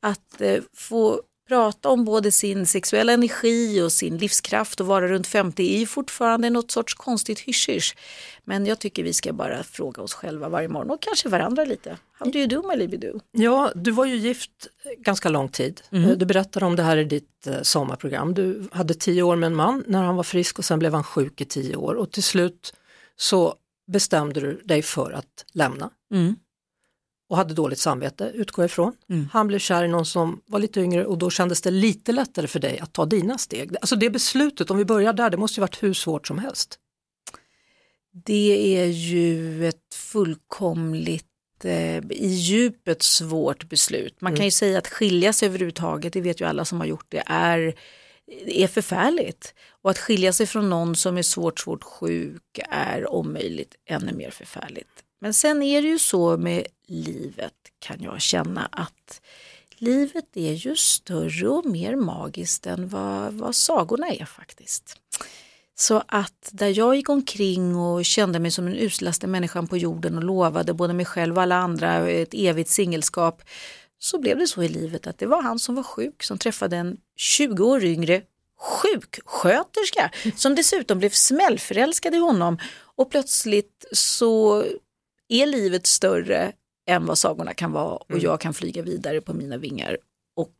att 0.00 0.40
eh, 0.40 0.58
få 0.74 1.20
prata 1.48 1.88
om 1.88 2.04
både 2.04 2.32
sin 2.32 2.66
sexuella 2.66 3.12
energi 3.12 3.82
och 3.82 3.92
sin 3.92 4.18
livskraft 4.18 4.80
och 4.80 4.86
vara 4.86 5.08
runt 5.08 5.26
50 5.26 5.82
är 5.82 5.86
fortfarande 5.86 6.50
något 6.50 6.70
sorts 6.70 6.94
konstigt 6.94 7.40
hysch 7.40 7.96
Men 8.44 8.66
jag 8.66 8.78
tycker 8.78 9.02
vi 9.02 9.12
ska 9.12 9.32
bara 9.32 9.62
fråga 9.62 10.02
oss 10.02 10.14
själva 10.14 10.48
varje 10.48 10.68
morgon 10.68 10.90
och 10.90 11.02
kanske 11.02 11.28
varandra 11.28 11.64
lite. 11.64 11.98
How 12.18 12.30
do 12.30 12.38
you 12.38 12.46
do 12.46 12.68
my 12.68 12.76
libido? 12.76 13.20
Ja, 13.32 13.72
du 13.74 13.90
var 13.90 14.04
ju 14.04 14.16
gift 14.16 14.66
ganska 14.98 15.28
lång 15.28 15.48
tid. 15.48 15.80
Mm. 15.90 16.18
Du 16.18 16.26
berättade 16.26 16.66
om 16.66 16.76
det 16.76 16.82
här 16.82 16.96
i 16.96 17.04
ditt 17.04 17.46
eh, 17.46 17.62
sommarprogram. 17.62 18.34
Du 18.34 18.68
hade 18.72 18.94
tio 18.94 19.22
år 19.22 19.36
med 19.36 19.46
en 19.46 19.56
man 19.56 19.84
när 19.86 20.02
han 20.02 20.16
var 20.16 20.22
frisk 20.22 20.58
och 20.58 20.64
sen 20.64 20.78
blev 20.78 20.94
han 20.94 21.04
sjuk 21.04 21.40
i 21.40 21.44
tio 21.44 21.76
år 21.76 21.94
och 21.94 22.12
till 22.12 22.22
slut 22.22 22.74
så 23.16 23.54
bestämde 23.92 24.40
du 24.40 24.62
dig 24.64 24.82
för 24.82 25.12
att 25.12 25.44
lämna. 25.52 25.90
Mm 26.12 26.36
och 27.28 27.36
hade 27.36 27.54
dåligt 27.54 27.78
samvete, 27.78 28.32
utgår 28.34 28.62
jag 28.62 28.68
ifrån. 28.68 28.92
Mm. 29.10 29.28
Han 29.32 29.46
blev 29.46 29.58
kär 29.58 29.84
i 29.84 29.88
någon 29.88 30.06
som 30.06 30.40
var 30.46 30.58
lite 30.58 30.80
yngre 30.80 31.06
och 31.06 31.18
då 31.18 31.30
kändes 31.30 31.60
det 31.60 31.70
lite 31.70 32.12
lättare 32.12 32.46
för 32.46 32.60
dig 32.60 32.78
att 32.78 32.92
ta 32.92 33.06
dina 33.06 33.38
steg. 33.38 33.76
Alltså 33.80 33.96
det 33.96 34.10
beslutet, 34.10 34.70
om 34.70 34.78
vi 34.78 34.84
börjar 34.84 35.12
där, 35.12 35.30
det 35.30 35.36
måste 35.36 35.60
ju 35.60 35.62
varit 35.62 35.82
hur 35.82 35.94
svårt 35.94 36.26
som 36.26 36.38
helst. 36.38 36.78
Det 38.24 38.76
är 38.78 38.86
ju 38.86 39.68
ett 39.68 39.94
fullkomligt 39.94 41.26
eh, 41.64 41.98
i 42.10 42.28
djupet 42.28 43.02
svårt 43.02 43.68
beslut. 43.68 44.20
Man 44.20 44.30
mm. 44.30 44.36
kan 44.36 44.44
ju 44.44 44.50
säga 44.50 44.78
att 44.78 44.88
skilja 44.88 45.32
sig 45.32 45.48
överhuvudtaget, 45.48 46.12
det 46.12 46.20
vet 46.20 46.40
ju 46.40 46.44
alla 46.44 46.64
som 46.64 46.80
har 46.80 46.86
gjort 46.86 47.06
det, 47.08 47.22
är, 47.26 47.74
är 48.46 48.66
förfärligt. 48.66 49.54
Och 49.82 49.90
att 49.90 49.98
skilja 49.98 50.32
sig 50.32 50.46
från 50.46 50.70
någon 50.70 50.96
som 50.96 51.18
är 51.18 51.22
svårt, 51.22 51.60
svårt 51.60 51.84
sjuk 51.84 52.58
är 52.70 53.12
om 53.12 53.32
möjligt 53.32 53.74
ännu 53.86 54.12
mer 54.12 54.30
förfärligt. 54.30 55.05
Men 55.20 55.34
sen 55.34 55.62
är 55.62 55.82
det 55.82 55.88
ju 55.88 55.98
så 55.98 56.36
med 56.36 56.66
livet 56.86 57.54
kan 57.78 58.02
jag 58.02 58.20
känna 58.20 58.68
att 58.72 59.20
livet 59.76 60.36
är 60.36 60.52
ju 60.52 60.76
större 60.76 61.48
och 61.48 61.66
mer 61.66 61.96
magiskt 61.96 62.66
än 62.66 62.88
vad, 62.88 63.32
vad 63.32 63.54
sagorna 63.54 64.08
är 64.08 64.24
faktiskt. 64.24 65.00
Så 65.78 66.02
att 66.08 66.48
där 66.52 66.78
jag 66.78 66.96
gick 66.96 67.08
omkring 67.08 67.76
och 67.76 68.04
kände 68.04 68.38
mig 68.38 68.50
som 68.50 68.64
den 68.64 68.74
uslaste 68.74 69.26
människan 69.26 69.66
på 69.66 69.76
jorden 69.76 70.16
och 70.16 70.24
lovade 70.24 70.74
både 70.74 70.94
mig 70.94 71.06
själv 71.06 71.36
och 71.36 71.42
alla 71.42 71.56
andra 71.56 72.10
ett 72.10 72.34
evigt 72.34 72.70
singelskap 72.70 73.42
så 73.98 74.18
blev 74.18 74.38
det 74.38 74.46
så 74.46 74.62
i 74.62 74.68
livet 74.68 75.06
att 75.06 75.18
det 75.18 75.26
var 75.26 75.42
han 75.42 75.58
som 75.58 75.74
var 75.74 75.82
sjuk 75.82 76.22
som 76.22 76.38
träffade 76.38 76.76
en 76.76 76.96
20 77.16 77.64
år 77.64 77.84
yngre 77.84 78.22
sjuksköterska 78.58 80.10
som 80.36 80.54
dessutom 80.54 80.98
blev 80.98 81.10
smällförälskad 81.10 82.14
i 82.14 82.18
honom 82.18 82.58
och 82.96 83.10
plötsligt 83.10 83.84
så 83.92 84.64
är 85.28 85.46
livet 85.46 85.86
större 85.86 86.52
än 86.88 87.06
vad 87.06 87.18
sagorna 87.18 87.54
kan 87.54 87.72
vara 87.72 87.96
och 87.96 88.10
mm. 88.10 88.22
jag 88.22 88.40
kan 88.40 88.54
flyga 88.54 88.82
vidare 88.82 89.20
på 89.20 89.34
mina 89.34 89.56
vingar. 89.56 89.98
Och 90.36 90.56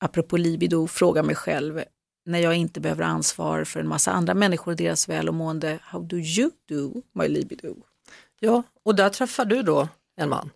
apropå 0.00 0.36
libido, 0.36 0.86
fråga 0.86 1.22
mig 1.22 1.34
själv 1.34 1.82
när 2.26 2.38
jag 2.38 2.54
inte 2.54 2.80
behöver 2.80 3.04
ansvar 3.04 3.64
för 3.64 3.80
en 3.80 3.88
massa 3.88 4.12
andra 4.12 4.34
människor 4.34 4.72
och 4.72 4.76
deras 4.76 5.08
väl 5.08 5.28
och 5.28 5.34
mående, 5.34 5.78
how 5.82 6.02
do 6.02 6.16
you 6.16 6.50
do 6.68 7.02
my 7.12 7.28
libido? 7.28 7.76
Ja, 8.40 8.62
och 8.84 8.94
där 8.94 9.08
träffar 9.08 9.44
du 9.44 9.62
då 9.62 9.88
en 10.16 10.28
man. 10.28 10.50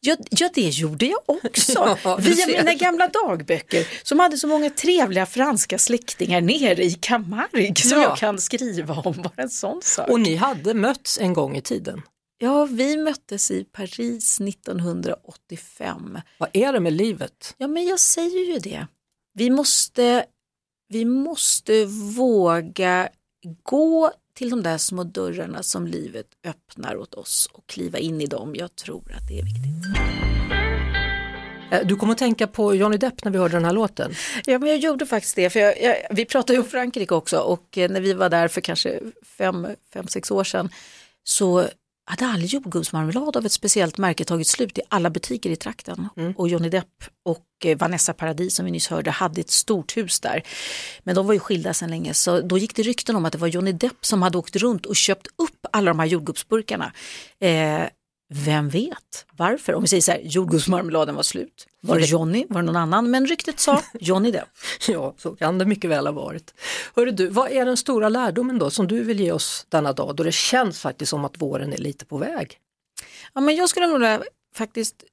Ja, 0.00 0.16
ja 0.30 0.50
det 0.54 0.68
gjorde 0.68 1.06
jag 1.06 1.20
också. 1.26 1.96
Ja, 2.04 2.16
Via 2.16 2.46
mina 2.46 2.74
gamla 2.74 3.08
dagböcker 3.08 3.86
som 4.02 4.18
hade 4.18 4.36
så 4.36 4.46
många 4.46 4.70
trevliga 4.70 5.26
franska 5.26 5.78
släktingar 5.78 6.40
nere 6.40 6.84
i 6.84 6.92
Camargue 6.92 7.74
som 7.74 7.98
ja. 7.98 8.04
jag 8.04 8.16
kan 8.16 8.38
skriva 8.38 8.94
om. 8.94 9.14
Bara 9.22 9.42
en 9.42 9.50
sån 9.50 9.82
sak. 9.82 10.08
Och 10.08 10.20
ni 10.20 10.36
hade 10.36 10.74
mötts 10.74 11.18
en 11.18 11.32
gång 11.32 11.56
i 11.56 11.60
tiden? 11.60 12.02
Ja, 12.42 12.64
vi 12.64 12.96
möttes 12.96 13.50
i 13.50 13.64
Paris 13.64 14.40
1985. 14.40 16.18
Vad 16.38 16.48
är 16.52 16.72
det 16.72 16.80
med 16.80 16.92
livet? 16.92 17.54
Ja, 17.58 17.66
men 17.66 17.86
jag 17.86 18.00
säger 18.00 18.52
ju 18.52 18.58
det. 18.58 18.86
Vi 19.34 19.50
måste, 19.50 20.24
vi 20.88 21.04
måste 21.04 21.84
våga 22.16 23.08
gå 23.62 24.12
till 24.34 24.50
de 24.50 24.62
där 24.62 24.78
små 24.78 25.04
dörrarna 25.04 25.62
som 25.62 25.86
livet 25.86 26.26
öppnar 26.46 26.96
åt 26.96 27.14
oss 27.14 27.48
och 27.52 27.66
kliva 27.66 27.98
in 27.98 28.20
i 28.20 28.26
dem. 28.26 28.54
Jag 28.54 28.76
tror 28.76 29.12
att 29.16 29.28
det 29.28 29.38
är 29.38 29.44
viktigt. 29.44 29.96
Eh, 31.72 31.86
du 31.86 31.96
kommer 31.96 32.12
att 32.12 32.18
tänka 32.18 32.46
på 32.46 32.74
Johnny 32.74 32.96
Depp 32.96 33.24
när 33.24 33.32
vi 33.32 33.38
hörde 33.38 33.56
den 33.56 33.64
här 33.64 33.72
låten. 33.72 34.14
Ja, 34.44 34.58
men 34.58 34.68
jag 34.68 34.78
gjorde 34.78 35.06
faktiskt 35.06 35.36
det. 35.36 35.50
För 35.50 35.60
jag, 35.60 35.82
jag, 35.82 35.96
vi 36.10 36.24
pratade 36.24 36.52
ju 36.52 36.62
om 36.62 36.68
Frankrike 36.68 37.14
också 37.14 37.38
och 37.38 37.78
eh, 37.78 37.90
när 37.90 38.00
vi 38.00 38.12
var 38.12 38.28
där 38.28 38.48
för 38.48 38.60
kanske 38.60 39.00
fem, 39.38 39.68
fem 39.92 40.08
sex 40.08 40.30
år 40.30 40.44
sedan 40.44 40.68
så 41.24 41.68
hade 42.04 42.26
all 42.26 42.44
jordgubbsmarmelad 42.44 43.36
av 43.36 43.46
ett 43.46 43.52
speciellt 43.52 43.98
märke 43.98 44.24
tagit 44.24 44.46
slut 44.46 44.78
i 44.78 44.80
alla 44.88 45.10
butiker 45.10 45.50
i 45.50 45.56
trakten. 45.56 46.08
Mm. 46.16 46.32
Och 46.36 46.48
Johnny 46.48 46.68
Depp 46.68 47.04
och 47.24 47.46
eh, 47.64 47.78
Vanessa 47.78 48.12
Paradis 48.12 48.54
som 48.54 48.64
vi 48.64 48.70
nyss 48.70 48.88
hörde 48.88 49.10
hade 49.10 49.40
ett 49.40 49.50
stort 49.50 49.96
hus 49.96 50.20
där. 50.20 50.42
Men 51.02 51.14
de 51.14 51.26
var 51.26 51.34
ju 51.34 51.40
skilda 51.40 51.74
sedan 51.74 51.90
länge 51.90 52.14
så 52.14 52.40
då 52.40 52.58
gick 52.58 52.76
det 52.76 52.82
rykten 52.82 53.16
om 53.16 53.24
att 53.24 53.32
det 53.32 53.38
var 53.38 53.48
Johnny 53.48 53.72
Depp 53.72 54.06
som 54.06 54.22
hade 54.22 54.38
åkt 54.38 54.56
runt 54.56 54.86
och 54.86 54.96
köpt 54.96 55.26
upp 55.26 55.66
alla 55.72 55.90
de 55.90 55.98
här 55.98 56.06
jordgubbsburkarna. 56.06 56.92
Eh, 57.40 57.82
vem 58.34 58.68
vet 58.68 59.26
varför? 59.36 59.74
Om 59.74 59.82
vi 59.82 59.88
säger 59.88 60.00
så 60.00 60.12
här, 60.12 60.20
jordgubbsmarmeladen 60.20 61.14
var 61.14 61.22
slut. 61.22 61.66
Var 61.80 61.98
det 61.98 62.04
Johnny? 62.04 62.46
Var 62.48 62.60
det 62.60 62.66
någon 62.66 62.76
annan? 62.76 63.10
Men 63.10 63.26
ryktet 63.26 63.60
sa 63.60 63.82
Johnny 64.00 64.30
Depp. 64.30 64.48
ja, 64.88 65.14
så 65.18 65.36
kan 65.36 65.58
det 65.58 65.64
mycket 65.64 65.90
väl 65.90 66.06
ha 66.06 66.12
varit. 66.12 66.54
Hörru 66.96 67.10
du, 67.10 67.28
vad 67.28 67.50
är 67.50 67.64
den 67.64 67.76
stora 67.76 68.08
lärdomen 68.08 68.58
då 68.58 68.70
som 68.70 68.86
du 68.86 69.04
vill 69.04 69.20
ge 69.20 69.32
oss 69.32 69.66
denna 69.68 69.92
dag 69.92 70.16
då 70.16 70.22
det 70.22 70.32
känns 70.32 70.80
faktiskt 70.80 71.10
som 71.10 71.24
att 71.24 71.42
våren 71.42 71.72
är 71.72 71.78
lite 71.78 72.04
på 72.04 72.18
väg? 72.18 72.58
Ja, 73.32 73.40
men 73.40 73.56
jag 73.56 73.68
skulle 73.68 73.86
nog 73.86 74.22
faktiskt 74.54 75.04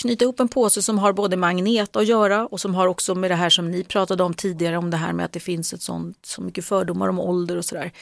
knyta 0.00 0.24
ihop 0.24 0.40
en 0.40 0.48
påse 0.48 0.82
som 0.82 0.98
har 0.98 1.12
både 1.12 1.36
magnet 1.36 1.96
att 1.96 2.06
göra 2.06 2.46
och 2.46 2.60
som 2.60 2.74
har 2.74 2.86
också 2.86 3.14
med 3.14 3.30
det 3.30 3.34
här 3.34 3.50
som 3.50 3.70
ni 3.70 3.84
pratade 3.84 4.22
om 4.22 4.34
tidigare 4.34 4.76
om 4.76 4.90
det 4.90 4.96
här 4.96 5.12
med 5.12 5.24
att 5.24 5.32
det 5.32 5.40
finns 5.40 5.72
ett 5.72 5.82
sånt, 5.82 6.26
så 6.26 6.42
mycket 6.42 6.64
fördomar 6.64 7.08
om 7.08 7.20
ålder 7.20 7.56
och 7.56 7.64
sådär. 7.64 7.92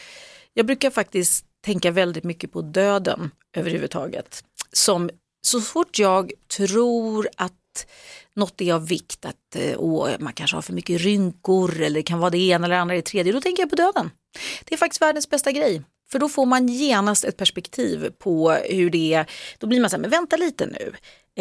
Jag 0.55 0.67
brukar 0.67 0.91
faktiskt 0.91 1.45
tänka 1.65 1.91
väldigt 1.91 2.25
mycket 2.25 2.53
på 2.53 2.63
döden 2.63 3.31
överhuvudtaget. 3.57 4.45
Som 4.73 5.11
så 5.41 5.61
fort 5.61 5.99
jag 5.99 6.33
tror 6.57 7.29
att 7.37 7.53
något 8.35 8.61
är 8.61 8.75
av 8.75 8.89
vikt, 8.89 9.25
att 9.25 9.57
eh, 9.57 9.75
åh, 9.79 10.11
man 10.19 10.33
kanske 10.33 10.57
har 10.57 10.63
för 10.63 10.73
mycket 10.73 11.01
rynkor 11.01 11.81
eller 11.81 11.95
det 11.95 12.03
kan 12.03 12.19
vara 12.19 12.31
det 12.31 12.39
ena 12.39 12.67
eller 12.67 12.77
andra 12.77 12.97
i 12.97 13.03
tredje, 13.03 13.33
då 13.33 13.41
tänker 13.41 13.63
jag 13.63 13.71
på 13.71 13.77
döden. 13.77 14.11
Det 14.65 14.75
är 14.75 14.79
faktiskt 14.79 15.03
världens 15.03 15.31
bästa 15.31 15.53
grej. 15.53 15.83
För 16.11 16.19
då 16.19 16.29
får 16.29 16.47
man 16.47 16.69
genast 16.69 17.25
ett 17.25 17.37
perspektiv 17.37 18.11
på 18.19 18.51
hur 18.51 18.91
det 18.91 19.15
är. 19.15 19.31
Då 19.59 19.67
blir 19.67 19.81
man 19.81 19.91
så 19.91 19.97
här, 19.97 20.01
men 20.01 20.11
vänta 20.11 20.37
lite 20.37 20.67
nu. 20.67 20.93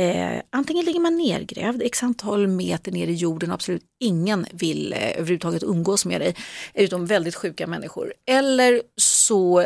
Eh, 0.03 0.41
antingen 0.49 0.85
ligger 0.85 0.99
man 0.99 1.17
nergrävd 1.17 1.81
x 1.81 2.03
antal 2.03 2.47
meter 2.47 2.91
ner 2.91 3.07
i 3.07 3.13
jorden 3.13 3.49
och 3.49 3.53
absolut 3.53 3.83
ingen 3.99 4.45
vill 4.51 4.93
eh, 4.93 5.17
överhuvudtaget 5.17 5.63
umgås 5.63 6.05
med 6.05 6.21
dig, 6.21 6.35
utom 6.73 7.05
väldigt 7.05 7.35
sjuka 7.35 7.67
människor. 7.67 8.13
Eller 8.25 8.81
så 8.95 9.65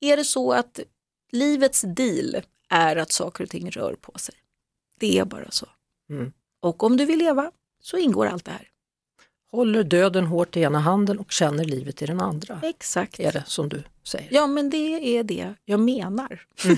är 0.00 0.16
det 0.16 0.24
så 0.24 0.52
att 0.52 0.80
livets 1.32 1.80
deal 1.80 2.42
är 2.68 2.96
att 2.96 3.12
saker 3.12 3.44
och 3.44 3.50
ting 3.50 3.70
rör 3.70 3.94
på 3.94 4.18
sig. 4.18 4.34
Det 4.98 5.18
är 5.18 5.24
bara 5.24 5.50
så. 5.50 5.66
Mm. 6.10 6.32
Och 6.60 6.84
om 6.84 6.96
du 6.96 7.04
vill 7.04 7.18
leva 7.18 7.50
så 7.82 7.96
ingår 7.96 8.26
allt 8.26 8.44
det 8.44 8.50
här. 8.50 8.68
Håller 9.50 9.84
döden 9.84 10.26
hårt 10.26 10.56
i 10.56 10.60
ena 10.60 10.78
handen 10.78 11.18
och 11.18 11.32
känner 11.32 11.64
livet 11.64 12.02
i 12.02 12.06
den 12.06 12.20
andra. 12.20 12.60
Exakt. 12.62 13.20
Är 13.20 13.32
det 13.32 13.44
som 13.46 13.68
du 13.68 13.82
säger. 14.04 14.28
Ja 14.30 14.46
men 14.46 14.70
det 14.70 15.16
är 15.18 15.24
det 15.24 15.54
jag 15.64 15.80
menar. 15.80 16.40
Mm. 16.64 16.76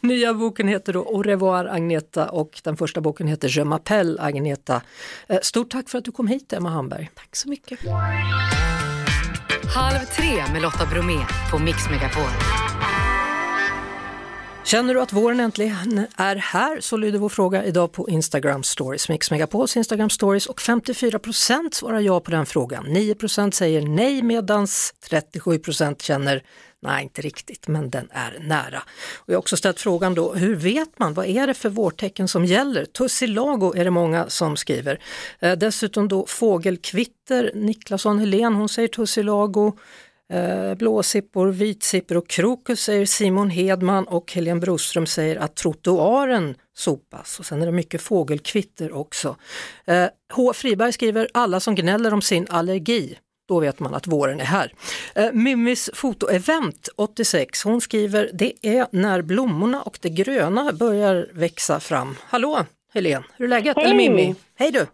Nya 0.00 0.34
boken 0.34 0.68
heter 0.68 0.92
då 0.92 1.00
Au 1.02 1.22
revoir 1.22 1.64
Agneta 1.64 2.28
och 2.28 2.60
den 2.64 2.76
första 2.76 3.00
boken 3.00 3.26
heter 3.26 3.58
Je 3.58 3.64
m'appelle 3.64 4.16
Agneta. 4.20 4.82
Eh, 5.26 5.38
stort 5.42 5.70
tack 5.70 5.88
för 5.88 5.98
att 5.98 6.04
du 6.04 6.12
kom 6.12 6.26
hit 6.26 6.52
Emma 6.52 6.70
Hamberg. 6.70 7.10
Tack 7.14 7.36
så 7.36 7.48
mycket. 7.48 7.80
Halv 9.74 10.06
tre 10.06 10.52
med 10.52 10.62
Lotta 10.62 10.84
Bromé 10.84 11.18
på 11.50 11.58
Mix 11.58 11.90
Megapol. 11.90 12.65
Känner 14.66 14.94
du 14.94 15.00
att 15.00 15.12
våren 15.12 15.40
äntligen 15.40 16.06
är 16.16 16.36
här 16.36 16.80
så 16.80 16.96
lyder 16.96 17.18
vår 17.18 17.28
fråga 17.28 17.64
idag 17.64 17.92
på 17.92 18.08
Instagram 18.08 18.62
stories, 18.62 19.08
Mix 19.08 19.30
Megapols 19.30 19.76
Instagram 19.76 20.10
stories 20.10 20.46
och 20.46 20.60
54 20.60 21.18
procent 21.18 21.74
svarar 21.74 22.00
ja 22.00 22.20
på 22.20 22.30
den 22.30 22.46
frågan. 22.46 22.84
9 22.84 23.14
procent 23.14 23.54
säger 23.54 23.82
nej 23.82 24.22
medans 24.22 24.94
37 25.08 25.58
procent 25.58 26.02
känner 26.02 26.42
nej 26.82 27.02
inte 27.02 27.22
riktigt 27.22 27.68
men 27.68 27.90
den 27.90 28.08
är 28.10 28.38
nära. 28.40 28.82
Och 29.16 29.28
jag 29.28 29.34
har 29.34 29.38
också 29.38 29.56
ställt 29.56 29.80
frågan 29.80 30.14
då, 30.14 30.34
hur 30.34 30.54
vet 30.54 30.98
man, 30.98 31.14
vad 31.14 31.26
är 31.26 31.46
det 31.46 31.54
för 31.54 31.68
vårtecken 31.68 32.28
som 32.28 32.44
gäller? 32.44 32.84
Tussilago 32.84 33.74
är 33.76 33.84
det 33.84 33.90
många 33.90 34.28
som 34.28 34.56
skriver. 34.56 35.00
Eh, 35.40 35.52
dessutom 35.52 36.08
då 36.08 36.26
fågelkvitter, 36.26 37.50
Niklasson 37.54 38.18
Helén 38.18 38.54
hon 38.54 38.68
säger 38.68 38.88
tussilago. 38.88 39.72
Eh, 40.32 40.74
blåsippor, 40.74 41.48
vitsippor 41.48 42.16
och 42.16 42.28
krokus 42.28 42.80
säger 42.80 43.06
Simon 43.06 43.50
Hedman 43.50 44.04
och 44.04 44.32
Helene 44.32 44.60
Broström 44.60 45.06
säger 45.06 45.36
att 45.36 45.54
trottoaren 45.54 46.54
sopas. 46.74 47.38
Och 47.38 47.46
sen 47.46 47.62
är 47.62 47.66
det 47.66 47.72
mycket 47.72 48.02
fågelkvitter 48.02 48.92
också. 48.92 49.36
Eh, 49.84 50.06
H. 50.32 50.52
Friberg 50.52 50.92
skriver 50.92 51.28
alla 51.34 51.60
som 51.60 51.74
gnäller 51.74 52.14
om 52.14 52.22
sin 52.22 52.46
allergi. 52.50 53.18
Då 53.48 53.60
vet 53.60 53.80
man 53.80 53.94
att 53.94 54.06
våren 54.06 54.40
är 54.40 54.44
här. 54.44 54.72
Eh, 55.14 55.32
Mimmis 55.32 55.90
fotoevent 55.94 56.88
86, 56.96 57.64
hon 57.64 57.80
skriver 57.80 58.30
det 58.32 58.52
är 58.62 58.86
när 58.90 59.22
blommorna 59.22 59.82
och 59.82 59.98
det 60.00 60.08
gröna 60.08 60.72
börjar 60.72 61.28
växa 61.32 61.80
fram. 61.80 62.16
Hallå 62.22 62.66
Helene, 62.94 63.24
hur 63.36 63.44
är 63.44 63.48
läget? 63.48 63.76
Hej! 63.76 63.84
Eller 63.84 63.96
Mimmi? 63.96 64.34
Hej 64.54 64.70
du! 64.70 64.86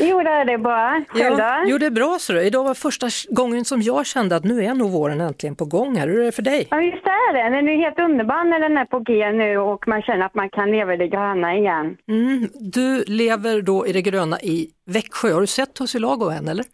Jo, 0.00 0.22
det 0.22 0.30
är 0.30 0.44
det 0.44 0.58
bra. 0.58 1.02
Själv 1.08 1.38
Ja, 1.38 1.60
då? 1.64 1.70
jo 1.70 1.78
det 1.78 1.86
är 1.86 1.90
bra 1.90 2.16
så 2.20 2.32
du. 2.32 2.42
Idag 2.42 2.64
var 2.64 2.74
första 2.74 3.06
gången 3.30 3.64
som 3.64 3.82
jag 3.82 4.06
kände 4.06 4.36
att 4.36 4.44
nu 4.44 4.64
är 4.64 4.74
nog 4.74 4.90
våren 4.92 5.20
äntligen 5.20 5.56
på 5.56 5.64
gång 5.64 5.96
här. 5.96 6.08
Hur 6.08 6.20
är 6.20 6.24
det 6.24 6.32
för 6.32 6.42
dig? 6.42 6.68
Ja, 6.70 6.76
visst 6.76 7.06
är 7.06 7.32
det. 7.32 7.56
Den 7.56 7.68
är 7.68 7.76
helt 7.76 7.98
underbar 7.98 8.44
när 8.44 8.60
den 8.60 8.76
är 8.76 8.84
på 8.84 8.98
G 8.98 9.30
nu 9.32 9.58
och 9.58 9.88
man 9.88 10.02
känner 10.02 10.26
att 10.26 10.34
man 10.34 10.50
kan 10.50 10.70
leva 10.70 10.94
i 10.94 10.96
det 10.96 11.08
gröna 11.08 11.54
igen. 11.56 11.96
Mm, 12.08 12.48
du 12.54 13.04
lever 13.06 13.62
då 13.62 13.86
i 13.86 13.92
det 13.92 14.02
gröna 14.02 14.40
i 14.40 14.66
Växjö. 14.86 15.32
Har 15.32 15.40
du 15.40 15.46
sett 15.46 15.74
Tussilago 15.74 16.30
än 16.30 16.48
eller? 16.48 16.64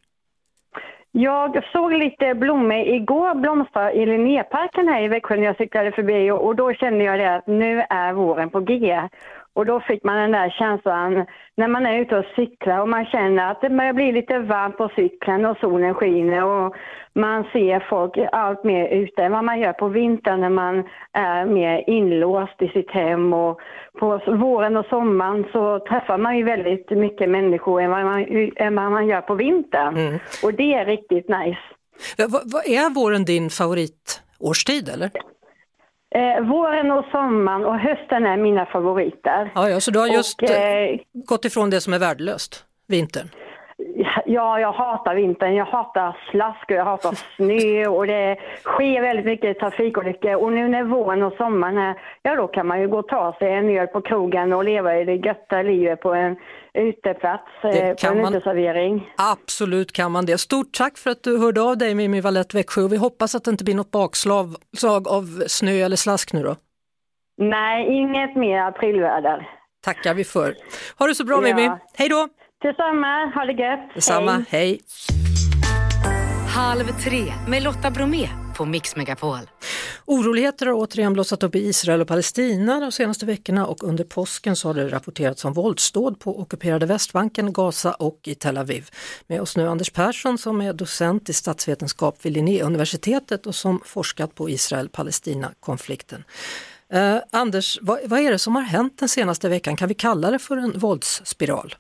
Jag 1.13 1.65
såg 1.73 1.93
lite 1.93 2.35
blommor 2.35 2.77
igår 2.79 3.35
blomstra 3.35 3.93
i 3.93 4.07
Linnéparken 4.07 4.89
här 4.89 5.03
i 5.03 5.09
Växjö 5.09 5.37
när 5.37 5.45
jag 5.45 5.57
cyklade 5.57 5.93
förbi 5.93 6.31
och, 6.31 6.47
och 6.47 6.57
då 6.57 6.73
kände 6.73 7.05
jag 7.05 7.19
det 7.19 7.35
att 7.37 7.47
nu 7.47 7.81
är 7.91 8.13
våren 8.13 8.51
på 8.51 8.61
G. 8.61 9.01
Och 9.61 9.67
då 9.67 9.81
fick 9.81 10.05
man 10.05 10.17
den 10.17 10.31
där 10.31 10.51
känslan 10.51 11.27
när 11.57 11.69
man 11.69 11.87
är 11.87 11.99
ute 12.01 12.17
och 12.17 12.25
cyklar 12.37 12.81
och 12.81 12.89
man 12.89 13.07
känner 13.07 13.51
att 13.51 13.61
det 13.61 13.71
börjar 13.71 13.93
bli 13.93 14.13
lite 14.13 14.39
varmt 14.39 14.77
på 14.77 14.91
cykeln 14.97 15.45
och 15.45 15.57
solen 15.57 15.95
skiner 15.95 16.45
och 16.45 16.75
man 17.15 17.45
ser 17.53 17.87
folk 17.91 18.19
allt 18.33 18.65
mer 18.65 18.89
ute 18.89 19.23
än 19.23 19.33
vad 19.33 19.45
man 19.45 19.61
gör 19.61 19.73
på 19.73 19.89
vintern 19.89 20.41
när 20.41 20.51
man 20.51 20.85
är 21.13 21.47
mer 21.47 21.91
inlåst 21.91 22.63
i 22.63 22.69
sitt 22.69 22.91
hem 22.91 23.33
och 23.33 23.61
på 23.99 24.21
våren 24.27 24.77
och 24.77 24.87
sommaren 24.87 25.45
så 25.53 25.79
träffar 25.79 26.19
man 26.19 26.37
ju 26.37 26.45
väldigt 26.45 26.91
mycket 26.91 27.31
människor 27.31 27.81
än 27.81 27.91
vad 27.91 28.05
man, 28.05 28.51
än 28.57 28.75
vad 28.75 28.93
man 28.93 29.07
gör 29.07 29.21
på 29.21 29.35
vintern. 29.35 29.97
Mm. 29.97 30.19
Och 30.43 30.55
det 30.55 30.75
är 30.75 30.85
riktigt 30.85 31.29
nice. 31.29 31.61
Vad, 32.19 32.53
vad 32.53 32.67
är 32.67 32.95
våren 32.95 33.25
din 33.25 33.51
favoritårstid 33.51 34.89
eller? 34.89 35.11
Eh, 36.15 36.41
våren 36.49 36.91
och 36.91 37.05
sommaren 37.11 37.65
och 37.65 37.79
hösten 37.79 38.27
är 38.27 38.37
mina 38.37 38.67
favoriter. 38.67 39.53
Ja, 39.55 39.71
ja, 39.71 39.81
så 39.81 39.91
du 39.91 39.99
har 39.99 40.07
just 40.07 40.43
och, 40.43 40.51
eh, 40.51 40.91
eh, 40.91 41.01
gått 41.13 41.45
ifrån 41.45 41.71
det 41.71 41.81
som 41.81 41.93
är 41.93 41.99
värdelöst, 41.99 42.65
vintern? 42.89 43.29
Ja, 44.27 44.61
jag 44.61 44.73
hatar 44.73 45.15
vintern. 45.15 45.55
Jag 45.55 45.65
hatar 45.65 46.17
slask 46.31 46.65
och 46.71 46.77
jag 46.77 46.85
hatar 46.85 47.19
snö 47.37 47.87
och 47.87 48.07
det 48.07 48.37
sker 48.65 49.01
väldigt 49.01 49.27
mycket 49.27 49.59
trafikolyckor. 49.59 50.35
Och 50.35 50.53
nu 50.53 50.69
när 50.69 50.85
våren 50.85 51.23
och 51.23 51.33
sommaren 51.33 51.79
är, 51.79 51.95
ja 52.23 52.35
då 52.37 52.49
kan 52.49 52.67
man 52.67 52.81
ju 52.81 52.89
gå 52.89 52.99
och 52.99 53.09
ta 53.09 53.37
sig 53.39 53.53
en 53.53 53.79
öl 53.79 53.87
på 53.87 54.01
krogen 54.01 54.53
och 54.53 54.65
leva 54.65 54.97
i 54.99 55.05
det 55.05 55.15
götta 55.15 55.63
livet 55.63 56.01
på 56.01 56.15
en 56.15 56.37
uteplats, 56.75 57.45
Det 57.63 57.89
eh, 57.89 57.95
på 57.95 58.07
en 58.17 58.23
man. 58.23 58.35
uteservering. 58.35 59.09
Absolut 59.33 59.93
kan 59.93 60.13
man 60.13 60.27
det. 60.27 60.39
Stort 60.39 60.73
tack 60.73 60.99
för 60.99 61.11
att 61.11 61.23
du 61.23 61.39
hörde 61.39 61.63
av 61.63 61.79
dig 61.79 61.95
Mimmi 61.95 62.21
Wallett 62.21 62.55
Växjö 62.55 62.89
vi 62.89 62.97
hoppas 62.97 63.35
att 63.35 63.45
det 63.45 63.51
inte 63.51 63.65
blir 63.65 63.75
något 63.75 63.91
bakslag 63.91 64.47
slag 64.77 65.09
av 65.09 65.25
snö 65.47 65.73
eller 65.73 65.97
slask 65.97 66.33
nu 66.33 66.43
då. 66.43 66.57
Nej, 67.39 67.89
inget 67.97 68.37
mer 68.37 68.61
aprilväder. 68.63 69.49
Tackar 69.85 70.15
vi 70.15 70.25
för. 70.25 70.55
Ha 70.99 71.07
det 71.07 71.15
så 71.15 71.25
bra 71.25 71.37
Ja. 71.37 71.41
Mimmi. 71.41 71.71
Hej 71.95 72.09
då! 72.09 72.29
Detsamma, 72.63 73.33
ha 73.35 73.45
det 73.45 73.53
gött. 73.53 73.95
Detsamma, 73.95 74.33
Hej. 74.33 74.45
hej. 74.49 74.81
Halv 76.49 76.85
tre 76.85 77.33
med 77.49 77.63
Lotta 77.63 77.91
Bromé 77.91 78.29
på 78.57 78.65
Mix 78.65 78.97
Megapol. 78.97 79.39
Oroligheter 80.05 80.67
har 80.67 80.75
återigen 80.75 81.13
blossat 81.13 81.43
upp 81.43 81.55
i 81.55 81.59
Israel 81.59 82.01
och 82.01 82.09
Palestina 82.09 82.81
de 82.81 82.93
senaste 82.93 83.27
veckorna 83.27 83.67
och 83.67 83.85
under 83.85 84.05
påsken 84.05 84.57
så 84.57 84.69
har 84.69 84.75
det 84.75 84.89
rapporterats 84.89 85.45
om 85.45 85.53
våldsdåd 85.53 86.21
på 86.21 86.41
ockuperade 86.41 86.87
Västbanken, 86.87 87.53
Gaza 87.53 87.93
och 87.93 88.19
i 88.25 88.35
Tel 88.35 88.59
Aviv. 88.59 88.89
Med 89.27 89.41
oss 89.41 89.57
nu 89.57 89.69
Anders 89.69 89.91
Persson 89.91 90.39
som 90.39 90.61
är 90.61 90.73
docent 90.73 91.29
i 91.29 91.33
statsvetenskap 91.33 92.17
vid 92.23 92.33
Linnéuniversitetet 92.33 93.47
och 93.47 93.55
som 93.55 93.81
forskat 93.85 94.35
på 94.35 94.51
Israel-Palestina-konflikten. 94.51 96.25
Eh, 96.93 97.17
Anders, 97.33 97.79
vad, 97.83 97.99
vad 98.05 98.21
är 98.21 98.31
det 98.31 98.39
som 98.39 98.55
har 98.55 98.63
hänt 98.63 98.99
den 98.99 99.09
senaste 99.09 99.49
veckan? 99.49 99.77
Kan 99.77 99.89
vi 99.89 99.95
kalla 99.95 100.31
det 100.31 100.39
för 100.39 100.57
en 100.57 100.79
våldsspiral? 100.79 101.75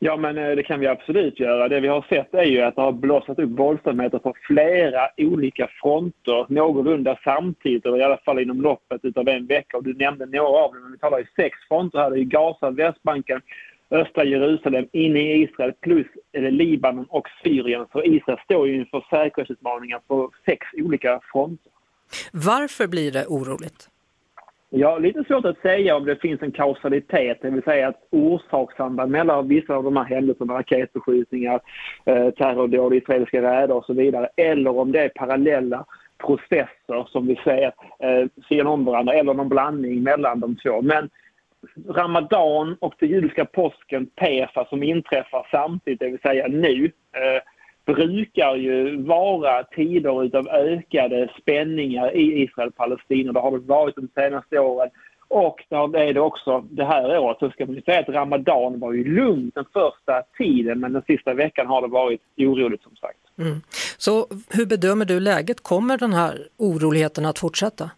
Ja, 0.00 0.16
men 0.16 0.38
eh, 0.38 0.56
det 0.56 0.62
kan 0.62 0.80
vi 0.80 0.86
absolut 0.86 1.40
göra. 1.40 1.68
Det 1.68 1.80
vi 1.80 1.88
har 1.88 2.06
sett 2.08 2.34
är 2.34 2.44
ju 2.44 2.60
att 2.60 2.76
det 2.76 2.82
har 2.82 2.92
blossat 2.92 3.38
upp 3.38 3.50
våldsamheter 3.50 4.18
på 4.18 4.34
flera 4.46 5.08
olika 5.16 5.68
fronter 5.82 6.46
någorlunda 6.48 7.18
samtidigt, 7.24 7.86
eller 7.86 7.98
i 7.98 8.02
alla 8.02 8.18
fall 8.18 8.38
inom 8.38 8.60
loppet 8.62 9.16
av 9.16 9.28
en 9.28 9.46
vecka. 9.46 9.76
Och 9.76 9.84
du 9.84 9.94
nämnde 9.94 10.26
några 10.26 10.58
av 10.58 10.72
dem, 10.72 10.82
men 10.82 10.92
vi 10.92 10.98
talar 10.98 11.18
ju 11.18 11.26
sex 11.36 11.58
fronter 11.68 11.98
här. 11.98 12.10
Det 12.10 12.20
är 12.20 12.24
Gaza, 12.24 12.70
Västbanken, 12.70 13.40
östra 13.90 14.24
Jerusalem, 14.24 14.88
inne 14.92 15.20
i 15.20 15.42
Israel 15.42 15.72
plus 15.80 16.06
eller 16.32 16.50
Libanon 16.50 17.06
och 17.08 17.28
Syrien. 17.42 17.86
Så 17.92 18.04
Israel 18.04 18.38
står 18.44 18.68
ju 18.68 18.76
inför 18.76 19.04
säkerhetsutmaningar 19.10 20.00
på 20.06 20.30
sex 20.46 20.66
olika 20.72 21.20
fronter. 21.32 21.72
Varför 22.32 22.86
blir 22.86 23.12
det 23.12 23.26
oroligt? 23.26 23.88
Jag 24.70 24.90
har 24.90 25.00
lite 25.00 25.24
svårt 25.24 25.44
att 25.44 25.58
säga 25.58 25.96
om 25.96 26.04
det 26.04 26.16
finns 26.16 26.42
en 26.42 26.52
kausalitet, 26.52 27.38
det 27.42 27.50
vill 27.50 27.62
säga 27.62 27.88
ett 27.88 28.08
orsakssamband 28.10 29.12
mellan 29.12 29.48
vissa 29.48 29.74
av 29.74 29.84
de 29.84 29.96
här 29.96 30.04
händelserna, 30.04 30.54
raketbeskjutningar, 30.54 31.60
eh, 32.04 32.30
terrordåd, 32.30 32.94
israeliska 32.94 33.42
räder 33.42 33.74
och 33.74 33.84
så 33.84 33.92
vidare, 33.92 34.28
eller 34.36 34.78
om 34.78 34.92
det 34.92 35.00
är 35.00 35.08
parallella 35.08 35.84
processer 36.18 37.06
som 37.08 37.26
vi 37.26 37.36
ser 37.44 37.72
eh, 37.98 38.26
sidan 38.48 38.66
om 38.66 38.84
varandra, 38.84 39.14
eller 39.14 39.34
någon 39.34 39.48
blandning 39.48 40.02
mellan 40.02 40.40
de 40.40 40.56
två. 40.56 40.82
Men 40.82 41.10
Ramadan 41.88 42.76
och 42.80 42.94
den 42.98 43.08
judiska 43.08 43.44
påsken, 43.44 44.06
Pesa, 44.06 44.64
som 44.64 44.82
inträffar 44.82 45.48
samtidigt, 45.50 46.00
det 46.00 46.08
vill 46.08 46.20
säga 46.20 46.46
nu, 46.48 46.84
eh, 47.12 47.42
brukar 47.94 48.56
ju 48.56 49.02
vara 49.02 49.64
tider 49.64 50.24
utav 50.24 50.48
ökade 50.48 51.28
spänningar 51.40 52.16
i 52.16 52.42
Israel 52.42 52.68
och 52.68 52.76
Palestina. 52.76 53.32
Det 53.32 53.40
har 53.40 53.50
det 53.50 53.58
varit 53.58 53.96
de 53.96 54.08
senaste 54.14 54.58
åren. 54.58 54.90
Och 55.28 55.64
det 55.68 55.98
är 55.98 56.14
det 56.14 56.20
också 56.20 56.64
det 56.70 56.84
här 56.84 57.18
året 57.18 57.38
så 57.38 57.50
ska 57.50 57.66
man 57.66 57.74
ju 57.74 57.82
säga 57.82 58.00
att 58.00 58.08
Ramadan 58.08 58.80
var 58.80 58.92
ju 58.92 59.14
lugnt 59.14 59.54
den 59.54 59.64
första 59.72 60.22
tiden 60.38 60.80
men 60.80 60.92
den 60.92 61.02
sista 61.06 61.34
veckan 61.34 61.66
har 61.66 61.82
det 61.82 61.88
varit 61.88 62.20
oroligt 62.36 62.82
som 62.82 62.96
sagt. 62.96 63.18
Mm. 63.38 63.60
Så 63.98 64.26
hur 64.50 64.66
bedömer 64.66 65.04
du 65.04 65.20
läget? 65.20 65.62
Kommer 65.62 65.98
den 65.98 66.12
här 66.12 66.48
oroligheten 66.56 67.26
att 67.26 67.38
fortsätta? 67.38 67.90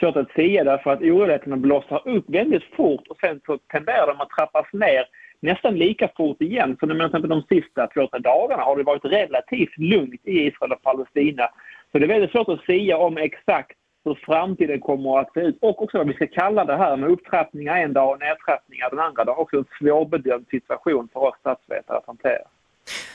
Svårt 0.00 0.16
att 0.16 0.32
säga 0.32 0.64
därför 0.64 0.90
att 0.90 1.00
oroligheterna 1.00 1.56
blossar 1.56 2.08
upp 2.08 2.24
väldigt 2.28 2.64
fort 2.76 3.08
och 3.08 3.16
sen 3.20 3.40
så 3.46 3.58
tenderar 3.58 4.06
de 4.06 4.20
att 4.20 4.30
trappas 4.30 4.72
ner 4.72 5.04
nästan 5.42 5.74
lika 5.74 6.08
fort 6.16 6.42
igen. 6.42 6.76
Så 6.80 6.86
till 6.86 7.00
exempel 7.00 7.30
de 7.30 7.42
sista 7.42 7.86
två, 7.86 8.06
tre 8.06 8.18
dagarna 8.18 8.62
har 8.62 8.76
det 8.76 8.82
varit 8.82 9.04
relativt 9.04 9.78
lugnt 9.78 10.20
i 10.24 10.46
Israel 10.46 10.72
och 10.72 10.82
Palestina. 10.82 11.48
Så 11.92 11.98
det 11.98 12.04
är 12.04 12.08
väldigt 12.08 12.30
svårt 12.30 12.48
att 12.48 12.64
säga 12.64 12.96
om 12.98 13.16
exakt 13.16 13.78
hur 14.04 14.14
framtiden 14.14 14.80
kommer 14.80 15.18
att 15.18 15.32
se 15.34 15.40
ut 15.40 15.58
och 15.60 15.82
också 15.82 15.98
vad 15.98 16.06
vi 16.06 16.14
ska 16.14 16.26
kalla 16.26 16.64
det 16.64 16.76
här 16.76 16.96
med 16.96 17.10
upptrappningar 17.10 17.76
en 17.76 17.92
dag 17.92 18.10
och 18.10 18.20
nedtrappningar 18.20 18.90
den 18.90 18.98
andra 18.98 19.24
dagen. 19.24 19.38
Också 19.38 19.56
en 19.56 19.64
svårbedömd 19.78 20.46
situation 20.50 21.08
för 21.12 21.20
oss 21.20 21.34
statsvetare 21.40 21.98
att 21.98 22.06
hantera. 22.06 22.46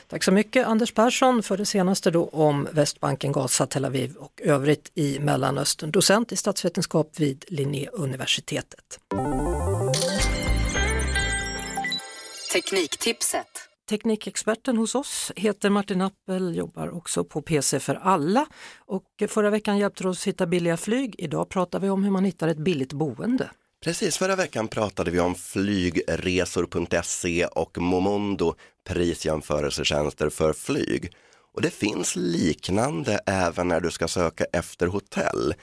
Tack 0.07 0.23
så 0.23 0.31
mycket 0.31 0.67
Anders 0.67 0.93
Persson 0.93 1.43
för 1.43 1.57
det 1.57 1.65
senaste 1.65 2.11
då 2.11 2.29
om 2.31 2.67
Västbanken, 2.73 3.31
Gaza, 3.31 3.65
Tel 3.65 3.85
Aviv 3.85 4.15
och 4.19 4.41
övrigt 4.43 4.91
i 4.95 5.19
Mellanöstern. 5.19 5.91
Docent 5.91 6.31
i 6.31 6.35
statsvetenskap 6.35 7.07
vid 7.19 7.45
Linnéuniversitetet. 7.47 8.99
Tekniktipset. 12.53 13.47
Teknikexperten 13.89 14.77
hos 14.77 14.95
oss 14.95 15.31
heter 15.36 15.69
Martin 15.69 16.01
Appel, 16.01 16.55
jobbar 16.55 16.97
också 16.97 17.23
på 17.23 17.41
PC 17.41 17.79
för 17.79 17.95
alla 17.95 18.45
och 18.77 19.03
förra 19.27 19.49
veckan 19.49 19.77
hjälpte 19.77 20.03
du 20.03 20.10
oss 20.10 20.27
hitta 20.27 20.47
billiga 20.47 20.77
flyg. 20.77 21.15
Idag 21.17 21.49
pratar 21.49 21.79
vi 21.79 21.89
om 21.89 22.03
hur 22.03 22.12
man 22.12 22.25
hittar 22.25 22.47
ett 22.47 22.57
billigt 22.57 22.93
boende. 22.93 23.49
Precis, 23.83 24.17
förra 24.17 24.36
veckan 24.36 24.67
pratade 24.67 25.12
vi 25.12 25.19
om 25.19 25.36
flygresor.se 25.36 27.45
och 27.45 27.77
Momondo 27.77 28.55
prisjämförelsetjänster 28.88 30.29
för 30.29 30.53
flyg. 30.53 31.12
Och 31.53 31.62
det 31.62 31.69
finns 31.69 32.15
liknande 32.15 33.19
även 33.25 33.67
när 33.67 33.79
du 33.79 33.91
ska 33.91 34.07
söka 34.07 34.45
efter 34.53 34.88
hotell. 34.88 35.53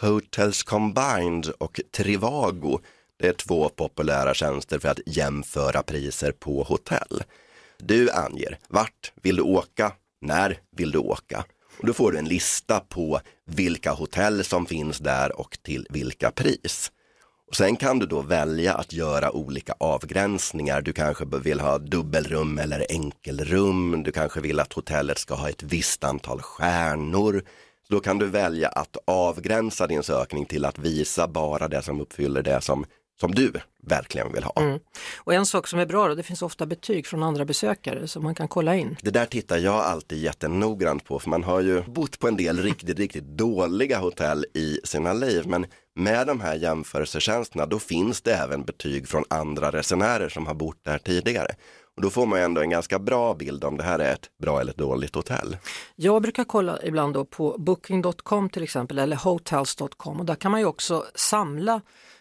Hotels 0.00 0.62
Combined 0.62 1.50
och 1.58 1.80
Trivago, 1.96 2.80
det 3.18 3.28
är 3.28 3.32
två 3.32 3.68
populära 3.68 4.34
tjänster 4.34 4.78
för 4.78 4.88
att 4.88 5.00
jämföra 5.06 5.82
priser 5.82 6.32
på 6.32 6.62
hotell. 6.62 7.22
Du 7.78 8.10
anger 8.10 8.58
vart 8.68 9.12
vill 9.22 9.36
du 9.36 9.42
åka, 9.42 9.92
när 10.20 10.58
vill 10.76 10.90
du 10.90 10.98
åka? 10.98 11.44
Och 11.78 11.86
då 11.86 11.92
får 11.92 12.12
du 12.12 12.18
en 12.18 12.28
lista 12.28 12.80
på 12.80 13.20
vilka 13.46 13.92
hotell 13.92 14.44
som 14.44 14.66
finns 14.66 14.98
där 14.98 15.40
och 15.40 15.58
till 15.62 15.86
vilka 15.90 16.30
pris. 16.30 16.92
Och 17.48 17.56
sen 17.56 17.76
kan 17.76 17.98
du 17.98 18.06
då 18.06 18.22
välja 18.22 18.74
att 18.74 18.92
göra 18.92 19.32
olika 19.32 19.74
avgränsningar. 19.80 20.82
Du 20.82 20.92
kanske 20.92 21.24
vill 21.24 21.60
ha 21.60 21.78
dubbelrum 21.78 22.58
eller 22.58 22.86
enkelrum. 22.88 24.02
Du 24.02 24.12
kanske 24.12 24.40
vill 24.40 24.60
att 24.60 24.72
hotellet 24.72 25.18
ska 25.18 25.34
ha 25.34 25.48
ett 25.48 25.62
visst 25.62 26.04
antal 26.04 26.42
stjärnor. 26.42 27.42
Så 27.88 27.94
då 27.94 28.00
kan 28.00 28.18
du 28.18 28.26
välja 28.26 28.68
att 28.68 28.96
avgränsa 29.04 29.86
din 29.86 30.02
sökning 30.02 30.46
till 30.46 30.64
att 30.64 30.78
visa 30.78 31.28
bara 31.28 31.68
det 31.68 31.82
som 31.82 32.00
uppfyller 32.00 32.42
det 32.42 32.60
som 32.60 32.84
som 33.20 33.34
du 33.34 33.52
verkligen 33.82 34.32
vill 34.32 34.44
ha. 34.44 34.52
Mm. 34.56 34.78
Och 35.18 35.34
en 35.34 35.46
sak 35.46 35.66
som 35.66 35.78
är 35.78 35.86
bra, 35.86 36.08
då, 36.08 36.14
det 36.14 36.22
finns 36.22 36.42
ofta 36.42 36.66
betyg 36.66 37.06
från 37.06 37.22
andra 37.22 37.44
besökare 37.44 38.08
som 38.08 38.22
man 38.22 38.34
kan 38.34 38.48
kolla 38.48 38.76
in. 38.76 38.96
Det 39.02 39.10
där 39.10 39.26
tittar 39.26 39.58
jag 39.58 39.74
alltid 39.74 40.18
jättenoggrant 40.18 41.04
på 41.04 41.18
för 41.18 41.30
man 41.30 41.44
har 41.44 41.60
ju 41.60 41.82
bott 41.82 42.18
på 42.18 42.28
en 42.28 42.36
del 42.36 42.62
riktigt, 42.62 42.98
riktigt 42.98 43.24
dåliga 43.24 43.98
hotell 43.98 44.46
i 44.54 44.80
sina 44.84 45.12
liv 45.12 45.46
men 45.46 45.66
med 45.94 46.26
de 46.26 46.40
här 46.40 46.54
jämförelsetjänsterna 46.54 47.66
då 47.66 47.78
finns 47.78 48.20
det 48.20 48.34
även 48.34 48.64
betyg 48.64 49.08
från 49.08 49.24
andra 49.30 49.70
resenärer 49.70 50.28
som 50.28 50.46
har 50.46 50.54
bott 50.54 50.84
där 50.84 50.98
tidigare. 50.98 51.54
Och 51.96 52.02
då 52.02 52.10
får 52.10 52.26
man 52.26 52.38
ändå 52.38 52.60
en 52.60 52.70
ganska 52.70 52.98
bra 52.98 53.34
bild 53.34 53.64
om 53.64 53.76
det 53.76 53.82
här 53.82 53.98
är 53.98 54.12
ett 54.12 54.30
bra 54.42 54.60
eller 54.60 54.72
dåligt 54.76 55.14
hotell. 55.14 55.56
Jag 55.96 56.22
brukar 56.22 56.44
kolla 56.44 56.78
ibland 56.82 57.14
då 57.14 57.24
på 57.24 57.56
booking.com 57.58 58.48
till 58.48 58.62
exempel 58.62 58.98
eller 58.98 59.16
hotels.com 59.16 60.20
och 60.20 60.26
där 60.26 60.34
kan 60.34 60.50
man 60.50 60.60
ju 60.60 60.66
också 60.66 61.04
samla 61.14 61.80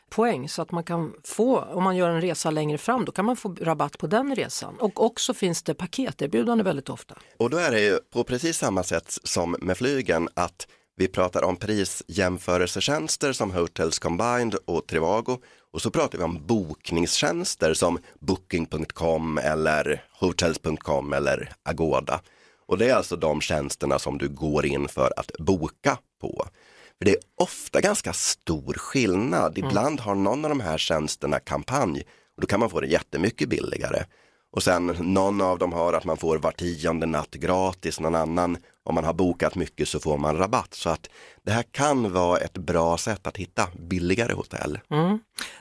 poäng 0.09 0.49
så 0.49 0.61
att 0.61 0.71
man 0.71 0.83
kan 0.83 1.13
få, 1.23 1.59
om 1.59 1.83
man 1.83 1.95
gör 1.95 2.09
en 2.09 2.21
resa 2.21 2.51
längre 2.51 2.77
fram, 2.77 3.05
då 3.05 3.11
kan 3.11 3.25
man 3.25 3.35
få 3.35 3.55
rabatt 3.61 3.97
på 3.97 4.07
den 4.07 4.35
resan. 4.35 4.75
Och 4.79 5.05
också 5.05 5.33
finns 5.33 5.63
det 5.63 5.73
paketerbjudande 5.73 6.63
väldigt 6.63 6.89
ofta. 6.89 7.15
Och 7.37 7.49
då 7.49 7.57
är 7.57 7.71
det 7.71 7.81
ju 7.81 7.99
på 8.13 8.23
precis 8.23 8.57
samma 8.57 8.83
sätt 8.83 9.17
som 9.23 9.55
med 9.61 9.77
flygen 9.77 10.29
att 10.33 10.67
vi 10.95 11.07
pratar 11.07 11.43
om 11.43 11.55
prisjämförelsetjänster 11.55 13.33
som 13.33 13.51
Hotels 13.51 13.99
Combined 13.99 14.55
och 14.65 14.87
Trivago 14.87 15.37
och 15.73 15.81
så 15.81 15.91
pratar 15.91 16.17
vi 16.17 16.23
om 16.23 16.45
bokningstjänster 16.45 17.73
som 17.73 17.99
Booking.com 18.19 19.37
eller 19.37 20.03
Hotels.com 20.19 21.13
eller 21.13 21.51
Agoda. 21.63 22.21
Och 22.67 22.77
det 22.77 22.89
är 22.89 22.95
alltså 22.95 23.15
de 23.15 23.41
tjänsterna 23.41 23.99
som 23.99 24.17
du 24.17 24.29
går 24.29 24.65
in 24.65 24.87
för 24.87 25.13
att 25.17 25.31
boka 25.39 25.97
på. 26.21 26.47
För 26.97 27.05
det 27.05 27.11
är 27.11 27.19
ofta 27.35 27.81
ganska 27.81 28.13
stor 28.13 28.73
skillnad. 28.73 29.57
Mm. 29.57 29.69
Ibland 29.69 29.99
har 29.99 30.15
någon 30.15 30.45
av 30.45 30.49
de 30.49 30.59
här 30.59 30.77
tjänsterna 30.77 31.39
kampanj 31.39 32.03
och 32.35 32.41
då 32.41 32.47
kan 32.47 32.59
man 32.59 32.69
få 32.69 32.81
det 32.81 32.87
jättemycket 32.87 33.49
billigare. 33.49 34.03
Och 34.51 34.63
sen 34.63 34.85
någon 34.99 35.41
av 35.41 35.57
dem 35.57 35.73
har 35.73 35.93
att 35.93 36.05
man 36.05 36.17
får 36.17 36.37
var 36.37 36.51
tionde 36.51 37.05
natt 37.05 37.31
gratis, 37.35 37.99
någon 37.99 38.15
annan 38.15 38.57
om 38.83 38.95
man 38.95 39.03
har 39.03 39.13
bokat 39.13 39.55
mycket 39.55 39.87
så 39.87 39.99
får 39.99 40.17
man 40.17 40.37
rabatt. 40.37 40.73
Så 40.73 40.89
att 40.89 41.09
det 41.43 41.51
här 41.51 41.63
kan 41.63 42.13
vara 42.13 42.39
ett 42.39 42.57
bra 42.57 42.97
sätt 42.97 43.27
att 43.27 43.37
hitta 43.37 43.67
billigare 43.89 44.33
hotell. 44.33 44.79
Mm. 44.89 45.19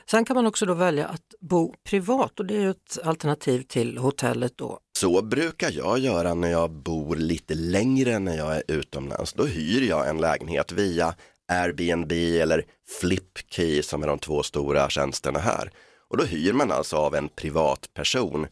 Sen 0.09 0.25
kan 0.25 0.35
man 0.35 0.47
också 0.47 0.65
då 0.65 0.73
välja 0.73 1.07
att 1.07 1.33
bo 1.39 1.75
privat 1.89 2.39
och 2.39 2.45
det 2.45 2.63
är 2.63 2.69
ett 2.69 2.97
alternativ 3.03 3.61
till 3.61 3.97
hotellet 3.97 4.53
då. 4.57 4.79
Så 4.99 5.21
brukar 5.21 5.71
jag 5.71 5.99
göra 5.99 6.33
när 6.33 6.51
jag 6.51 6.71
bor 6.71 7.15
lite 7.15 7.55
längre 7.55 8.19
när 8.19 8.37
jag 8.37 8.55
är 8.55 8.63
utomlands. 8.67 9.33
Då 9.33 9.45
hyr 9.45 9.89
jag 9.89 10.09
en 10.09 10.17
lägenhet 10.17 10.71
via 10.71 11.15
Airbnb 11.47 12.11
eller 12.11 12.65
Flipkey 12.99 13.83
som 13.83 14.03
är 14.03 14.07
de 14.07 14.19
två 14.19 14.43
stora 14.43 14.89
tjänsterna 14.89 15.39
här. 15.39 15.71
Och 16.09 16.17
då 16.17 16.23
hyr 16.23 16.53
man 16.53 16.71
alltså 16.71 16.95
av 16.95 17.15
en 17.15 17.29
privatperson. 17.29 18.47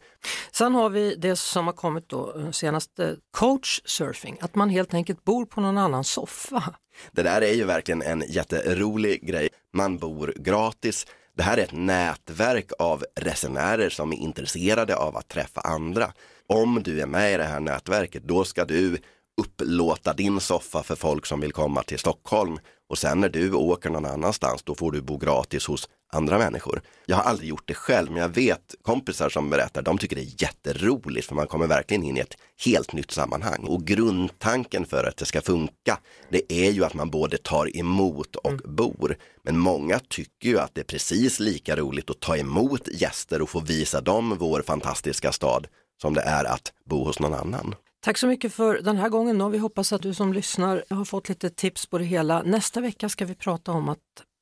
Sen 0.52 0.74
har 0.74 0.90
vi 0.90 1.14
det 1.14 1.36
som 1.36 1.66
har 1.66 1.74
kommit 1.74 2.08
då 2.08 2.52
senaste 2.52 3.16
coachsurfing, 3.30 4.38
att 4.40 4.54
man 4.54 4.70
helt 4.70 4.94
enkelt 4.94 5.24
bor 5.24 5.44
på 5.44 5.60
någon 5.60 5.78
annan 5.78 6.04
soffa. 6.04 6.74
Det 7.12 7.22
där 7.22 7.42
är 7.42 7.54
ju 7.54 7.64
verkligen 7.64 8.02
en 8.02 8.24
jätterolig 8.28 9.26
grej. 9.26 9.48
Man 9.72 9.98
bor 9.98 10.34
gratis. 10.36 11.06
Det 11.36 11.42
här 11.42 11.58
är 11.58 11.62
ett 11.62 11.72
nätverk 11.72 12.70
av 12.78 13.04
resenärer 13.20 13.88
som 13.88 14.12
är 14.12 14.16
intresserade 14.16 14.96
av 14.96 15.16
att 15.16 15.28
träffa 15.28 15.60
andra. 15.60 16.12
Om 16.48 16.82
du 16.82 17.00
är 17.00 17.06
med 17.06 17.34
i 17.34 17.36
det 17.36 17.44
här 17.44 17.60
nätverket, 17.60 18.22
då 18.22 18.44
ska 18.44 18.64
du 18.64 18.98
upplåta 19.40 20.12
din 20.12 20.40
soffa 20.40 20.82
för 20.82 20.94
folk 20.94 21.26
som 21.26 21.40
vill 21.40 21.52
komma 21.52 21.82
till 21.82 21.98
Stockholm 21.98 22.58
och 22.88 22.98
sen 22.98 23.20
när 23.20 23.28
du 23.28 23.52
åker 23.52 23.90
någon 23.90 24.06
annanstans 24.06 24.62
då 24.62 24.74
får 24.74 24.92
du 24.92 25.00
bo 25.00 25.16
gratis 25.16 25.66
hos 25.66 25.88
andra 26.12 26.38
människor. 26.38 26.82
Jag 27.06 27.16
har 27.16 27.22
aldrig 27.22 27.48
gjort 27.48 27.68
det 27.68 27.74
själv 27.74 28.10
men 28.10 28.22
jag 28.22 28.28
vet 28.28 28.74
kompisar 28.82 29.28
som 29.28 29.50
berättar, 29.50 29.82
de 29.82 29.98
tycker 29.98 30.16
det 30.16 30.22
är 30.22 30.42
jätteroligt 30.42 31.26
för 31.26 31.34
man 31.34 31.46
kommer 31.46 31.66
verkligen 31.66 32.02
in 32.02 32.16
i 32.16 32.20
ett 32.20 32.36
helt 32.64 32.92
nytt 32.92 33.10
sammanhang. 33.10 33.64
Och 33.64 33.86
grundtanken 33.86 34.84
för 34.84 35.04
att 35.04 35.16
det 35.16 35.24
ska 35.24 35.40
funka, 35.40 35.98
det 36.30 36.52
är 36.52 36.70
ju 36.70 36.84
att 36.84 36.94
man 36.94 37.10
både 37.10 37.38
tar 37.38 37.76
emot 37.76 38.36
och 38.36 38.50
mm. 38.50 38.60
bor. 38.64 39.16
Men 39.42 39.58
många 39.58 39.98
tycker 39.98 40.48
ju 40.48 40.58
att 40.58 40.74
det 40.74 40.80
är 40.80 40.84
precis 40.84 41.40
lika 41.40 41.76
roligt 41.76 42.10
att 42.10 42.20
ta 42.20 42.36
emot 42.36 42.88
gäster 42.88 43.42
och 43.42 43.50
få 43.50 43.60
visa 43.60 44.00
dem 44.00 44.36
vår 44.38 44.62
fantastiska 44.62 45.32
stad 45.32 45.66
som 46.02 46.14
det 46.14 46.20
är 46.20 46.44
att 46.44 46.72
bo 46.84 47.04
hos 47.04 47.20
någon 47.20 47.34
annan. 47.34 47.74
Tack 48.00 48.18
så 48.18 48.26
mycket 48.26 48.52
för 48.52 48.80
den 48.82 48.96
här 48.96 49.08
gången. 49.08 49.38
Då. 49.38 49.48
Vi 49.48 49.58
hoppas 49.58 49.92
att 49.92 50.02
du 50.02 50.14
som 50.14 50.32
lyssnar 50.32 50.84
har 50.90 51.04
fått 51.04 51.28
lite 51.28 51.50
tips 51.50 51.86
på 51.86 51.98
det 51.98 52.04
hela. 52.04 52.42
Nästa 52.42 52.80
vecka 52.80 53.08
ska 53.08 53.24
vi 53.24 53.34
prata 53.34 53.72
om 53.72 53.88
att 53.88 53.98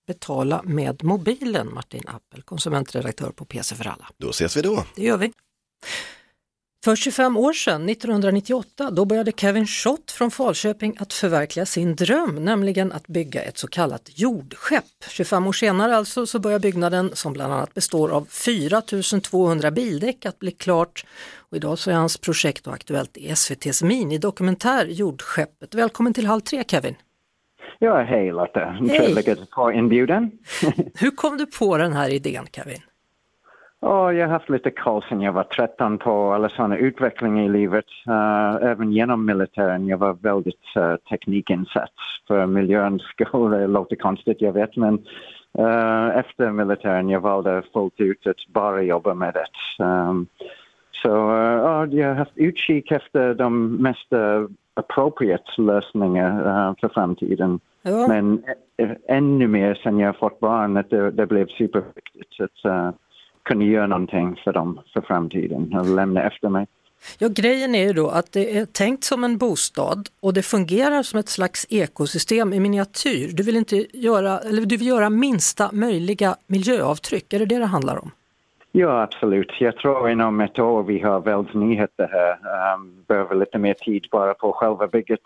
betala 0.06 0.62
med 0.62 1.04
mobilen, 1.04 1.74
Martin 1.74 2.02
Appel, 2.06 2.42
konsumentredaktör 2.42 3.30
på 3.30 3.44
PC 3.44 3.74
för 3.74 3.86
alla. 3.86 4.08
Då 4.16 4.30
ses 4.30 4.56
vi 4.56 4.62
då. 4.62 4.84
Det 4.96 5.02
gör 5.02 5.16
vi. 5.16 5.32
För 6.84 6.96
25 6.96 7.36
år 7.36 7.52
sedan, 7.52 7.88
1998, 7.88 8.90
då 8.90 9.04
började 9.04 9.32
Kevin 9.32 9.66
Schott 9.66 10.10
från 10.10 10.30
Falköping 10.30 10.96
att 11.00 11.12
förverkliga 11.12 11.66
sin 11.66 11.96
dröm, 11.96 12.44
nämligen 12.44 12.92
att 12.92 13.06
bygga 13.06 13.42
ett 13.42 13.58
så 13.58 13.68
kallat 13.68 14.10
jordskepp. 14.14 14.84
25 15.08 15.46
år 15.46 15.52
senare 15.52 15.96
alltså 15.96 16.26
så 16.26 16.38
börjar 16.38 16.58
byggnaden, 16.58 17.10
som 17.14 17.32
bland 17.32 17.52
annat 17.52 17.74
består 17.74 18.08
av 18.10 18.24
4200 18.30 19.70
bildäck, 19.70 20.26
att 20.26 20.38
bli 20.38 20.50
klart. 20.50 21.04
Och 21.38 21.56
idag 21.56 21.78
så 21.78 21.90
är 21.90 21.94
hans 21.94 22.18
projekt 22.18 22.68
aktuellt 22.68 23.16
i 23.16 23.30
SVTs 23.30 23.82
minidokumentär 23.82 24.86
Jordskeppet. 24.86 25.74
Välkommen 25.74 26.14
till 26.14 26.26
Halv 26.26 26.40
tre 26.40 26.64
Kevin! 26.66 26.94
Ja, 27.78 28.02
hej 28.02 28.32
Lotta! 28.32 28.76
Trevligt 28.88 29.28
att 29.28 29.50
få 29.54 29.72
inbjudan. 29.72 30.30
Hur 31.00 31.10
kom 31.10 31.36
du 31.36 31.46
på 31.46 31.76
den 31.76 31.92
här 31.92 32.10
idén 32.10 32.46
Kevin? 32.52 32.80
Oh, 33.86 34.14
jag 34.14 34.26
har 34.26 34.32
haft 34.32 34.50
lite 34.50 34.70
koll 34.70 35.02
sedan 35.02 35.20
jag 35.20 35.32
var 35.32 35.42
13 35.42 35.98
på 35.98 36.32
alla 36.32 36.48
sådana 36.48 36.76
utveckling 36.76 37.44
i 37.44 37.48
livet. 37.48 37.84
Uh, 38.08 38.70
även 38.70 38.92
genom 38.92 39.26
militären. 39.26 39.86
Jag 39.86 39.98
var 39.98 40.12
väldigt 40.12 40.76
uh, 40.76 40.96
teknikinsatt 40.96 41.92
för 42.28 42.46
miljöns 42.46 43.02
skull. 43.02 43.50
Det 43.50 43.66
låter 43.66 43.96
konstigt, 43.96 44.40
jag 44.40 44.52
vet, 44.52 44.76
men 44.76 44.98
Uh, 45.58 46.18
efter 46.18 46.50
militären 46.50 47.08
jag 47.08 47.20
valde 47.20 47.62
fullt 47.72 48.00
ut 48.00 48.26
att 48.26 48.46
bara 48.48 48.82
jobba 48.82 49.14
med 49.14 49.34
det. 49.34 49.84
Um, 49.84 50.26
så 51.02 51.30
uh, 51.32 51.94
jag 51.94 52.08
har 52.08 52.14
haft 52.14 52.36
utkik 52.38 52.90
efter 52.90 53.34
de 53.34 53.76
mest 53.76 54.12
uh, 54.12 54.48
appropriate 54.74 55.60
lösningar 55.62 56.46
uh, 56.46 56.74
för 56.80 56.88
framtiden. 56.88 57.60
Ja. 57.82 58.08
Men 58.08 58.42
ännu 59.08 59.46
mer 59.46 59.74
sen 59.74 59.98
jag 59.98 60.16
fått 60.16 60.40
barn, 60.40 60.76
att 60.76 60.90
det, 60.90 61.10
det 61.10 61.26
blev 61.26 61.46
superviktigt 61.46 62.40
att 62.40 62.94
kunna 63.44 63.64
göra 63.64 63.86
någonting 63.86 64.40
för 64.44 64.52
dem 64.52 64.80
för 64.92 65.00
framtiden 65.00 65.74
och 65.78 65.86
lämna 65.86 66.22
efter 66.22 66.48
mig. 66.48 66.66
Ja, 67.18 67.28
grejen 67.30 67.74
är 67.74 67.86
ju 67.86 67.92
då 67.92 68.08
att 68.08 68.32
det 68.32 68.58
är 68.58 68.66
tänkt 68.66 69.04
som 69.04 69.24
en 69.24 69.38
bostad 69.38 70.08
och 70.20 70.34
det 70.34 70.42
fungerar 70.42 71.02
som 71.02 71.18
ett 71.18 71.28
slags 71.28 71.66
ekosystem 71.70 72.52
i 72.52 72.60
miniatyr. 72.60 73.30
Du 73.32 73.42
vill, 73.42 73.56
inte 73.56 73.86
göra, 73.92 74.38
eller 74.38 74.66
du 74.66 74.76
vill 74.76 74.86
göra 74.86 75.10
minsta 75.10 75.70
möjliga 75.72 76.36
miljöavtryck, 76.46 77.32
är 77.32 77.38
det 77.38 77.46
det 77.46 77.58
det 77.58 77.66
handlar 77.66 78.02
om? 78.02 78.10
Ja, 78.72 79.02
absolut. 79.02 79.52
Jag 79.60 79.76
tror 79.76 80.10
inom 80.10 80.40
ett 80.40 80.58
år 80.58 80.82
vi 80.82 81.00
har 81.00 81.20
väldigt 81.20 81.54
nyheter 81.54 82.08
här. 82.12 82.74
Um, 82.74 83.04
behöver 83.08 83.34
lite 83.34 83.58
mer 83.58 83.74
tid 83.74 84.06
bara 84.10 84.34
på 84.34 84.52
själva 84.52 84.86
bygget. 84.86 85.20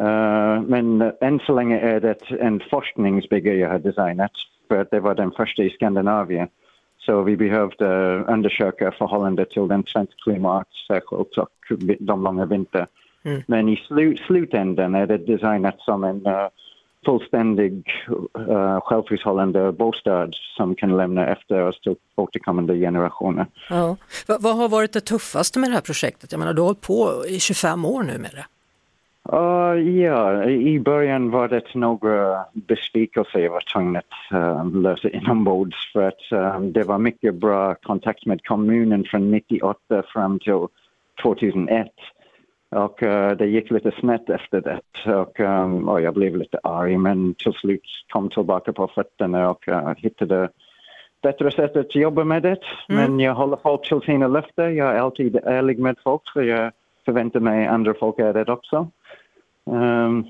Uh, 0.00 0.60
men 0.60 1.12
än 1.20 1.38
så 1.38 1.54
länge 1.54 1.80
är 1.80 2.00
det 2.00 2.30
en 2.40 2.60
forskningsbygge 2.70 3.54
jag 3.54 3.68
har 3.68 3.78
designat 3.78 4.32
för 4.68 4.86
det 4.90 5.00
var 5.00 5.14
den 5.14 5.30
första 5.30 5.62
i 5.62 5.70
Skandinavien. 5.70 6.48
Så 7.06 7.22
vi 7.22 7.36
behövde 7.36 7.86
undersöka 8.28 8.92
förhållandet 8.92 9.50
till 9.50 9.68
den 9.68 9.84
svenska 9.86 10.14
klimat 10.24 10.68
särskilt 10.88 11.38
och 11.38 11.48
de 11.98 12.22
långa 12.22 12.46
vinter. 12.46 12.86
Mm. 13.24 13.42
Men 13.46 13.68
i 13.68 13.76
slu 13.76 14.16
slutändan 14.16 14.94
är 14.94 15.06
det 15.06 15.18
designat 15.18 15.80
som 15.80 16.04
en 16.04 16.26
uh, 16.26 16.48
fullständig 17.04 17.90
uh, 18.38 18.80
självhushållande 18.80 19.72
bostad 19.72 20.34
som 20.56 20.74
kan 20.74 20.96
lämna 20.96 21.26
efter 21.26 21.62
oss 21.68 21.80
till 21.80 21.96
återkommande 22.14 22.74
generationer. 22.74 23.46
Ja. 23.70 23.96
vad 24.26 24.56
har 24.56 24.68
varit 24.68 24.92
det 24.92 25.00
tuffaste 25.00 25.58
med 25.58 25.70
det 25.70 25.74
här 25.74 25.80
projektet? 25.80 26.32
Jag 26.32 26.38
menar, 26.38 26.54
du 26.54 26.60
har 26.60 26.66
hållit 26.66 26.80
på 26.80 27.24
i 27.28 27.40
25 27.40 27.84
år 27.84 28.02
nu 28.02 28.18
med 28.18 28.30
det. 28.34 28.46
Uh, 29.32 29.80
ja, 29.80 30.44
i 30.44 30.80
början 30.80 31.30
var 31.30 31.48
det 31.48 31.74
några 31.74 32.44
besvikelser 32.52 33.38
jag 33.38 33.50
var 33.50 33.72
tvungen 33.72 33.96
att 33.96 34.34
uh, 34.34 34.80
lösa 34.82 35.08
inombords 35.08 35.92
för 35.92 36.02
att 36.02 36.32
uh, 36.32 36.60
det 36.60 36.82
var 36.82 36.98
mycket 36.98 37.34
bra 37.34 37.74
kontakt 37.74 38.26
med 38.26 38.44
kommunen 38.44 39.04
från 39.04 39.30
98 39.30 40.02
fram 40.12 40.38
till 40.38 40.66
2001. 41.22 41.88
Och 42.70 43.02
uh, 43.02 43.30
det 43.30 43.46
gick 43.46 43.70
lite 43.70 43.92
snett 44.00 44.30
efter 44.30 44.60
det 44.60 44.80
och, 45.14 45.40
um, 45.40 45.88
och 45.88 46.00
jag 46.00 46.14
blev 46.14 46.36
lite 46.36 46.58
arg 46.62 46.98
men 46.98 47.34
till 47.34 47.52
slut 47.52 47.86
kom 48.12 48.28
tillbaka 48.30 48.72
på 48.72 48.88
fötterna 48.88 49.50
och 49.50 49.68
uh, 49.68 49.94
hittade 49.96 50.48
bättre 51.22 51.50
sätt 51.50 51.76
att 51.76 51.94
jobba 51.94 52.24
med 52.24 52.42
det. 52.42 52.58
Mm. 52.88 53.02
Men 53.02 53.20
jag 53.20 53.34
håller 53.34 53.58
folk 53.62 53.88
till 53.88 54.00
sina 54.00 54.28
löften. 54.28 54.76
Jag 54.76 54.96
är 54.96 55.00
alltid 55.00 55.36
ärlig 55.36 55.78
med 55.78 55.96
folk 56.04 56.22
så 56.24 56.42
jag 56.42 56.72
förväntar 57.04 57.40
mig 57.40 57.66
andra 57.66 57.94
folk 57.94 58.18
är 58.18 58.32
det 58.32 58.52
också. 58.52 58.88
Um, 59.70 60.26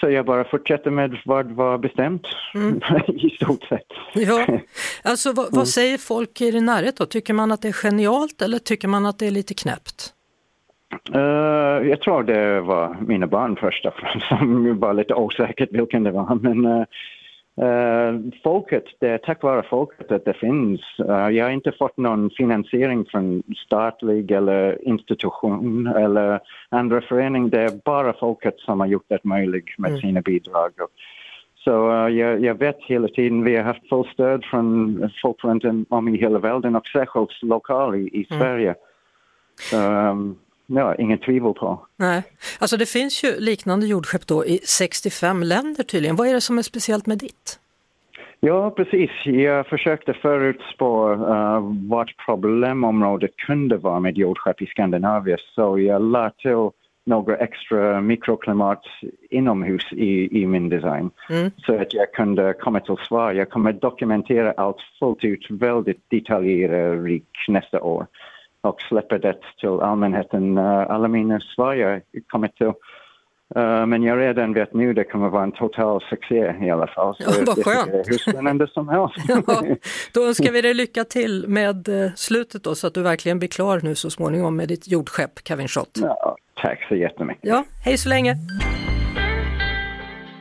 så 0.00 0.10
jag 0.10 0.26
bara 0.26 0.44
fortsätter 0.44 0.90
med 0.90 1.16
vad 1.24 1.50
var 1.50 1.78
bestämt 1.78 2.26
mm. 2.54 2.80
i 3.06 3.30
stort 3.30 3.64
sett. 3.64 3.86
Ja. 4.14 4.46
Alltså, 5.02 5.32
vad, 5.32 5.44
vad, 5.44 5.54
mm. 5.54 5.66
säger 5.66 5.98
folk 5.98 6.40
i 6.40 6.50
din 6.50 6.64
närhet 6.64 6.96
då? 6.96 7.06
Tycker 7.06 7.34
man 7.34 7.52
att 7.52 7.62
det 7.62 7.68
är 7.68 7.72
genialt 7.72 8.42
eller 8.42 8.58
tycker 8.58 8.88
man 8.88 9.06
att 9.06 9.18
det 9.18 9.26
är 9.26 9.30
lite 9.30 9.54
knäppt? 9.54 10.12
Uh, 11.14 11.88
jag 11.88 12.00
tror 12.00 12.22
det 12.22 12.60
var 12.60 12.96
mina 13.00 13.26
barn 13.26 13.56
först 13.56 13.86
och 13.86 13.94
främst 13.94 14.26
som 14.28 14.78
var 14.80 14.94
lite 14.94 15.14
osäkert 15.14 15.68
vilken 15.72 16.02
det 16.02 16.10
var. 16.10 16.34
Men 16.34 16.66
uh, 16.66 16.84
Uh, 17.62 18.20
folket, 18.42 18.84
det 18.98 19.08
är 19.08 19.18
tack 19.18 19.42
vare 19.42 19.62
folket 19.62 20.12
att 20.12 20.24
det 20.24 20.34
finns. 20.34 20.80
Uh, 21.00 21.30
jag 21.30 21.44
har 21.44 21.50
inte 21.50 21.72
fått 21.72 21.96
någon 21.96 22.30
finansiering 22.30 23.04
från 23.04 23.42
statlig 23.66 24.30
eller 24.30 24.88
institution 24.88 25.86
eller 25.86 26.40
andra 26.68 27.00
förening. 27.00 27.50
Det 27.50 27.60
är 27.60 27.80
bara 27.84 28.12
folket 28.12 28.54
som 28.58 28.80
har 28.80 28.86
gjort 28.86 29.08
det 29.08 29.24
möjligt 29.24 29.78
med 29.78 29.88
mm. 29.88 30.00
sina 30.00 30.20
bidrag. 30.20 30.72
Så 31.64 31.90
uh, 31.90 32.08
jag, 32.08 32.40
jag, 32.40 32.54
vet 32.54 32.78
hela 32.80 33.08
tiden, 33.08 33.44
vi 33.44 33.56
har 33.56 33.64
haft 33.64 33.88
full 33.88 34.08
stöd 34.12 34.44
från 34.44 35.10
folk 35.22 35.44
runt 35.44 35.64
om 35.88 36.08
i 36.08 36.16
hela 36.16 36.38
världen 36.38 36.76
och 36.76 36.86
särskilt 36.86 37.42
lokalt 37.42 37.96
i, 37.96 37.98
i 37.98 38.26
mm. 38.30 38.40
Sverige. 38.40 38.74
Så, 39.60 39.92
um, 39.92 40.38
Ja, 40.66 40.94
ingen 40.94 41.18
tvivel 41.18 41.54
på. 41.54 41.86
Nej, 41.96 42.22
alltså 42.58 42.76
det 42.76 42.86
finns 42.86 43.24
ju 43.24 43.40
liknande 43.40 43.86
jordskepp 43.86 44.26
då 44.26 44.46
i 44.46 44.58
65 44.64 45.42
länder 45.42 45.82
tydligen. 45.82 46.16
Vad 46.16 46.28
är 46.28 46.34
det 46.34 46.40
som 46.40 46.58
är 46.58 46.62
speciellt 46.62 47.06
med 47.06 47.18
ditt? 47.18 47.58
Ja, 48.40 48.70
precis. 48.70 49.10
Jag 49.24 49.66
försökte 49.66 50.14
förutspå 50.14 51.12
uh, 51.12 51.72
vad 51.88 52.10
problemområdet 52.26 53.36
kunde 53.36 53.76
vara 53.76 54.00
med 54.00 54.18
jordskepp 54.18 54.62
i 54.62 54.66
Skandinavien, 54.66 55.38
så 55.54 55.78
jag 55.78 56.02
lade 56.02 56.30
till 56.30 56.70
några 57.06 57.36
extra 57.36 58.00
mikroklimat 58.00 58.82
inomhus 59.30 59.92
i, 59.92 60.42
i 60.42 60.46
min 60.46 60.68
design 60.68 61.10
mm. 61.30 61.50
så 61.66 61.80
att 61.80 61.94
jag 61.94 62.12
kunde 62.12 62.52
komma 62.52 62.80
till 62.80 62.96
svar. 63.08 63.32
Jag 63.32 63.50
kommer 63.50 63.72
dokumentera 63.72 64.52
allt 64.52 64.80
fullt 64.98 65.24
ut, 65.24 65.46
väldigt 65.50 66.10
detaljerat 66.10 67.22
nästa 67.48 67.80
år 67.80 68.06
och 68.64 68.82
släpper 68.82 69.18
det 69.18 69.36
till 69.60 69.68
allmänheten. 69.68 70.58
Uh, 70.58 70.90
alla 70.90 71.08
mina 71.08 71.40
svar 71.40 71.74
jag 71.74 72.02
kommit 72.28 72.56
till 72.56 72.72
Uh, 73.56 73.86
men 73.86 74.02
jag 74.02 74.18
redan 74.18 74.52
vet 74.52 74.74
nu 74.74 74.92
det 74.92 75.04
kommer 75.04 75.28
vara 75.28 75.42
en 75.42 75.52
total 75.52 76.00
succé 76.10 76.54
i 76.62 76.70
alla 76.70 76.86
fall. 76.86 77.14
Så 77.16 77.22
ja, 77.22 77.32
vad 77.46 77.64
skönt! 77.64 78.08
Hur 78.08 78.18
spännande 78.18 78.66
som 78.68 78.88
helst. 78.88 79.14
ja, 79.28 79.62
då 80.14 80.26
önskar 80.26 80.52
vi 80.52 80.60
dig 80.62 80.74
lycka 80.74 81.04
till 81.04 81.44
med 81.48 81.88
uh, 81.88 82.10
slutet 82.16 82.64
då 82.64 82.74
så 82.74 82.86
att 82.86 82.94
du 82.94 83.02
verkligen 83.02 83.38
blir 83.38 83.48
klar 83.48 83.80
nu 83.82 83.94
så 83.94 84.10
småningom 84.10 84.56
med 84.56 84.68
ditt 84.68 84.88
jordskepp 84.88 85.48
Kevin 85.48 85.68
Schott. 85.68 85.98
Ja, 86.02 86.36
tack 86.62 86.88
så 86.88 86.94
jättemycket. 86.94 87.44
Ja, 87.44 87.64
hej 87.84 87.98
så 87.98 88.08
länge! 88.08 88.36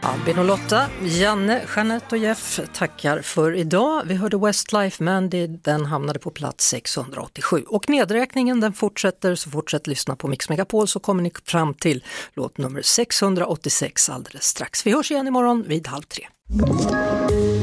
Albin 0.03 0.39
och 0.39 0.45
Lotta, 0.45 0.85
Janne, 1.03 1.61
Jeanette 1.75 2.05
och 2.09 2.17
Jeff 2.17 2.59
tackar 2.73 3.21
för 3.21 3.55
idag. 3.55 4.03
Vi 4.05 4.15
hörde 4.15 4.37
Westlife 4.37 5.03
Mandy, 5.03 5.47
den 5.47 5.85
hamnade 5.85 6.19
på 6.19 6.31
plats 6.31 6.67
687. 6.67 7.63
Och 7.67 7.89
nedräkningen 7.89 8.59
den 8.59 8.73
fortsätter, 8.73 9.35
så 9.35 9.49
fortsätt 9.49 9.87
lyssna 9.87 10.15
på 10.15 10.27
Mix 10.27 10.49
Megapol 10.49 10.87
så 10.87 10.99
kommer 10.99 11.23
ni 11.23 11.31
fram 11.45 11.73
till 11.73 12.03
låt 12.33 12.57
nummer 12.57 12.81
686 12.81 14.09
alldeles 14.09 14.43
strax. 14.43 14.85
Vi 14.85 14.91
hörs 14.91 15.11
igen 15.11 15.27
imorgon 15.27 15.63
vid 15.67 15.87
halv 15.87 16.03
tre. 16.03 16.27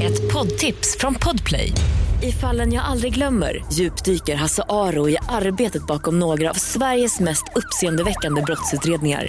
Ett 0.02 0.32
poddtips 0.32 0.96
från 0.98 1.14
Podplay. 1.14 1.72
I 2.22 2.32
fallen 2.32 2.72
jag 2.72 2.84
aldrig 2.84 3.14
glömmer 3.14 3.64
djupdyker 3.72 4.34
Hasse 4.34 4.62
Aro 4.68 5.08
i 5.08 5.16
arbetet 5.28 5.86
bakom 5.86 6.18
några 6.18 6.50
av 6.50 6.54
Sveriges 6.54 7.20
mest 7.20 7.44
uppseendeväckande 7.54 8.42
brottsutredningar 8.42 9.28